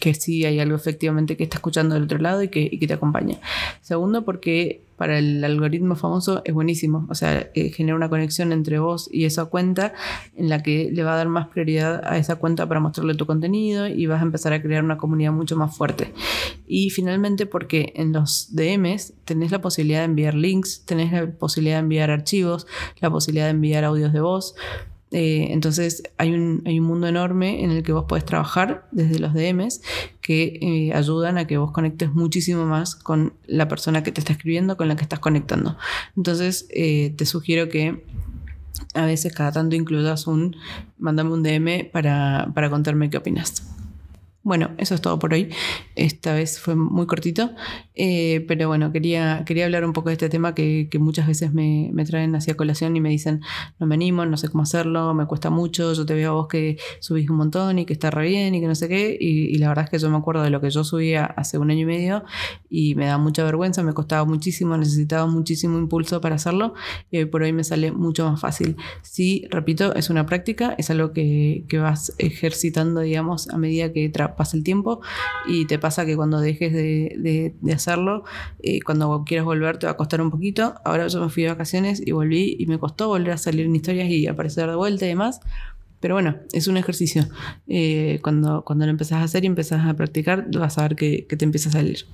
que 0.00 0.14
sí 0.14 0.44
hay 0.44 0.60
algo 0.60 0.76
efectivamente 0.76 1.36
que 1.36 1.44
está 1.44 1.56
escuchando 1.56 1.94
del 1.94 2.04
otro 2.04 2.18
lado 2.18 2.42
y 2.42 2.48
que, 2.48 2.68
y 2.70 2.78
que 2.78 2.86
te 2.86 2.94
acompaña. 2.94 3.38
Segundo, 3.82 4.24
porque 4.24 4.82
para 5.00 5.18
el 5.18 5.42
algoritmo 5.42 5.96
famoso 5.96 6.42
es 6.44 6.52
buenísimo. 6.52 7.06
O 7.08 7.14
sea, 7.14 7.48
eh, 7.54 7.70
genera 7.70 7.96
una 7.96 8.10
conexión 8.10 8.52
entre 8.52 8.78
vos 8.80 9.08
y 9.10 9.24
esa 9.24 9.46
cuenta 9.46 9.94
en 10.36 10.50
la 10.50 10.62
que 10.62 10.90
le 10.92 11.02
va 11.02 11.14
a 11.14 11.16
dar 11.16 11.28
más 11.28 11.48
prioridad 11.48 12.02
a 12.04 12.18
esa 12.18 12.36
cuenta 12.36 12.68
para 12.68 12.80
mostrarle 12.80 13.14
tu 13.14 13.24
contenido 13.24 13.88
y 13.88 14.04
vas 14.04 14.20
a 14.20 14.24
empezar 14.24 14.52
a 14.52 14.60
crear 14.60 14.84
una 14.84 14.98
comunidad 14.98 15.32
mucho 15.32 15.56
más 15.56 15.74
fuerte. 15.74 16.12
Y 16.66 16.90
finalmente 16.90 17.46
porque 17.46 17.94
en 17.96 18.12
los 18.12 18.54
DMs 18.54 19.14
tenés 19.24 19.50
la 19.50 19.62
posibilidad 19.62 20.00
de 20.00 20.04
enviar 20.04 20.34
links, 20.34 20.82
tenés 20.84 21.12
la 21.12 21.30
posibilidad 21.30 21.76
de 21.76 21.80
enviar 21.80 22.10
archivos, 22.10 22.66
la 23.00 23.08
posibilidad 23.08 23.46
de 23.46 23.52
enviar 23.52 23.84
audios 23.84 24.12
de 24.12 24.20
voz, 24.20 24.54
eh, 25.12 25.48
entonces 25.50 26.04
hay 26.18 26.32
un, 26.32 26.62
hay 26.66 26.78
un, 26.78 26.86
mundo 26.86 27.08
enorme 27.08 27.64
en 27.64 27.72
el 27.72 27.82
que 27.82 27.92
vos 27.92 28.04
podés 28.04 28.24
trabajar 28.24 28.86
desde 28.92 29.18
los 29.18 29.34
DMs 29.34 29.82
que 30.20 30.58
eh, 30.60 30.94
ayudan 30.94 31.36
a 31.36 31.46
que 31.46 31.58
vos 31.58 31.72
conectes 31.72 32.12
muchísimo 32.12 32.64
más 32.64 32.94
con 32.94 33.32
la 33.46 33.66
persona 33.66 34.04
que 34.04 34.12
te 34.12 34.20
está 34.20 34.32
escribiendo, 34.32 34.76
con 34.76 34.86
la 34.86 34.94
que 34.94 35.02
estás 35.02 35.18
conectando. 35.18 35.76
Entonces 36.16 36.68
eh, 36.70 37.12
te 37.16 37.26
sugiero 37.26 37.68
que 37.68 38.04
a 38.94 39.04
veces 39.04 39.34
cada 39.34 39.50
tanto 39.50 39.74
incluyas 39.74 40.28
un, 40.28 40.56
mándame 40.98 41.32
un 41.32 41.42
DM 41.42 41.90
para, 41.90 42.50
para 42.54 42.70
contarme 42.70 43.10
qué 43.10 43.16
opinas. 43.16 43.79
Bueno, 44.42 44.70
eso 44.78 44.94
es 44.94 45.02
todo 45.02 45.18
por 45.18 45.34
hoy. 45.34 45.50
Esta 45.96 46.32
vez 46.32 46.60
fue 46.60 46.74
muy 46.74 47.06
cortito, 47.06 47.50
eh, 47.94 48.42
pero 48.48 48.68
bueno, 48.68 48.90
quería, 48.90 49.44
quería 49.44 49.66
hablar 49.66 49.84
un 49.84 49.92
poco 49.92 50.08
de 50.08 50.14
este 50.14 50.30
tema 50.30 50.54
que, 50.54 50.88
muchas 50.98 51.26
veces 51.26 51.52
me, 51.52 51.92
traen 52.06 52.34
hacia 52.34 52.56
colación 52.56 52.96
y 52.96 53.02
me 53.02 53.10
dicen, 53.10 53.42
no 53.78 53.86
me 53.86 53.96
animo, 53.96 54.24
no 54.24 54.38
sé 54.38 54.48
cómo 54.48 54.62
hacerlo, 54.62 55.12
me 55.12 55.26
cuesta 55.26 55.50
mucho, 55.50 55.92
yo 55.92 56.06
te 56.06 56.14
veo 56.14 56.30
a 56.30 56.34
vos 56.34 56.48
que 56.48 56.78
subís 57.00 57.28
un 57.28 57.36
montón 57.36 57.78
y 57.78 57.84
que 57.84 57.92
está 57.92 58.10
re 58.10 58.28
bien 58.28 58.54
y 58.54 58.60
que 58.62 58.66
no 58.66 58.74
sé 58.74 58.88
qué, 58.88 59.14
y, 59.20 59.58
la 59.58 59.68
verdad 59.68 59.84
es 59.84 59.90
que 59.90 59.98
yo 59.98 60.08
me 60.08 60.16
acuerdo 60.16 60.42
de 60.42 60.48
lo 60.48 60.62
que 60.62 60.70
yo 60.70 60.84
subía 60.84 61.26
hace 61.26 61.58
un 61.58 61.70
año 61.70 61.82
y 61.82 61.84
medio 61.84 62.24
y 62.70 62.94
me 62.94 63.06
da 63.06 63.18
mucha 63.18 63.44
vergüenza, 63.44 63.82
me 63.82 63.92
costaba 63.92 64.24
muchísimo, 64.24 64.74
necesitaba 64.78 65.26
muchísimo 65.26 65.78
impulso 65.78 66.22
para 66.22 66.36
hacerlo 66.36 66.72
y 67.10 67.18
hoy 67.18 67.26
por 67.26 67.42
hoy 67.42 67.52
me 67.52 67.62
sale 67.62 67.92
mucho 67.92 68.30
más 68.30 68.40
fácil. 68.40 68.76
Sí, 69.02 69.46
repito, 69.50 69.94
es 69.94 70.08
una 70.08 70.24
práctica, 70.24 70.74
es 70.78 70.88
algo 70.88 71.12
que, 71.12 71.64
que 71.68 71.78
vas 71.78 72.14
ejercitando, 72.16 73.00
digamos, 73.00 73.50
a 73.50 73.58
medida 73.58 73.92
que 73.92 74.08
trabajas 74.08 74.29
pasa 74.36 74.56
el 74.56 74.64
tiempo 74.64 75.00
y 75.46 75.66
te 75.66 75.78
pasa 75.78 76.06
que 76.06 76.16
cuando 76.16 76.40
dejes 76.40 76.72
de, 76.72 77.54
hacerlo, 77.72 78.24
eh, 78.62 78.80
cuando 78.82 79.24
quieras 79.24 79.44
volver 79.44 79.78
te 79.78 79.86
va 79.86 79.92
a 79.92 79.96
costar 79.96 80.20
un 80.20 80.30
poquito. 80.30 80.74
Ahora 80.84 81.06
yo 81.08 81.20
me 81.20 81.28
fui 81.28 81.44
de 81.44 81.50
vacaciones 81.50 82.02
y 82.04 82.12
volví 82.12 82.56
y 82.58 82.66
me 82.66 82.78
costó 82.78 83.08
volver 83.08 83.32
a 83.32 83.38
salir 83.38 83.66
en 83.66 83.76
historias 83.76 84.08
y 84.08 84.26
aparecer 84.26 84.68
de 84.68 84.76
vuelta 84.76 85.04
y 85.06 85.08
demás. 85.08 85.40
Pero 86.00 86.14
bueno, 86.14 86.36
es 86.52 86.66
un 86.66 86.78
ejercicio. 86.78 87.28
Eh, 87.68 88.20
cuando, 88.22 88.64
cuando 88.64 88.86
lo 88.86 88.90
empezás 88.90 89.18
a 89.18 89.24
hacer 89.24 89.44
y 89.44 89.46
empezás 89.46 89.84
a 89.84 89.94
practicar, 89.94 90.48
vas 90.50 90.78
a 90.78 90.82
ver 90.82 90.96
que, 90.96 91.26
te 91.28 91.44
empieza 91.44 91.68
a 91.68 91.72
salir. 91.72 92.06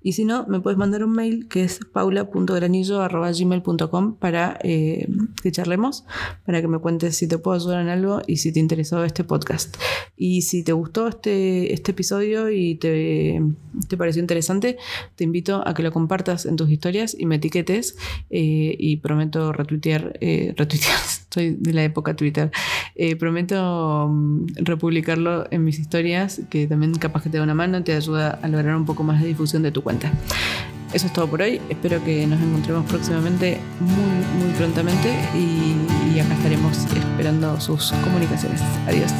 y 0.01 0.13
si 0.13 0.23
no, 0.25 0.45
me 0.47 0.59
puedes 0.59 0.77
mandar 0.77 1.03
un 1.03 1.13
mail 1.13 1.47
que 1.47 1.63
es 1.63 1.79
paula.granillo.gmail.com 1.91 4.17
para 4.17 4.59
eh, 4.61 5.07
que 5.41 5.51
charlemos, 5.51 6.05
para 6.45 6.61
que 6.61 6.67
me 6.67 6.77
cuentes 6.79 7.17
si 7.17 7.27
te 7.27 7.39
puedo 7.39 7.57
ayudar 7.57 7.81
en 7.81 7.89
algo 7.89 8.21
y 8.27 8.37
si 8.37 8.51
te 8.51 8.59
interesó 8.59 9.03
este 9.03 9.23
podcast. 9.23 9.75
Y 10.15 10.43
si 10.43 10.63
te 10.63 10.73
gustó 10.73 11.07
este, 11.07 11.73
este 11.73 11.89
episodio 11.91 12.51
y 12.51 12.75
te, 12.75 13.41
te 13.87 13.97
pareció 13.97 14.21
interesante, 14.21 14.77
te 15.15 15.23
invito 15.23 15.67
a 15.67 15.73
que 15.73 15.81
lo 15.81 15.91
compartas 15.91 16.45
en 16.45 16.57
tus 16.57 16.69
historias 16.69 17.15
y 17.17 17.25
me 17.25 17.37
etiquetes 17.37 17.97
eh, 18.29 18.75
y 18.77 18.97
prometo 18.97 19.51
retuitear, 19.53 20.19
retuitear, 20.55 20.99
soy 21.33 21.57
de 21.59 21.73
la 21.73 21.83
época 21.83 22.15
Twitter, 22.15 22.51
prometo 23.17 24.05
um, 24.05 24.45
republicarlo 24.55 25.47
en 25.53 25.63
mis 25.63 25.79
historias, 25.79 26.41
que 26.49 26.67
también 26.67 26.93
capaz 26.95 27.23
que 27.23 27.29
te 27.29 27.37
da 27.37 27.43
una 27.43 27.53
mano, 27.53 27.83
te 27.83 27.93
ayuda 27.93 28.39
a 28.41 28.47
lograr 28.47 28.75
un 28.75 28.85
poco 28.85 29.03
más 29.03 29.21
de 29.21 29.27
difusión 29.27 29.63
de 29.63 29.71
tu 29.71 29.83
cuenta. 29.83 30.11
Eso 30.93 31.07
es 31.07 31.13
todo 31.13 31.27
por 31.27 31.41
hoy. 31.41 31.59
Espero 31.69 32.03
que 32.03 32.27
nos 32.27 32.39
encontremos 32.41 32.85
próximamente, 32.85 33.59
muy, 33.79 34.45
muy 34.45 34.53
prontamente, 34.57 35.09
y, 35.35 36.15
y 36.15 36.19
acá 36.19 36.33
estaremos 36.35 36.77
esperando 36.77 37.59
sus 37.59 37.91
comunicaciones. 38.03 38.61
Adiós. 38.87 39.11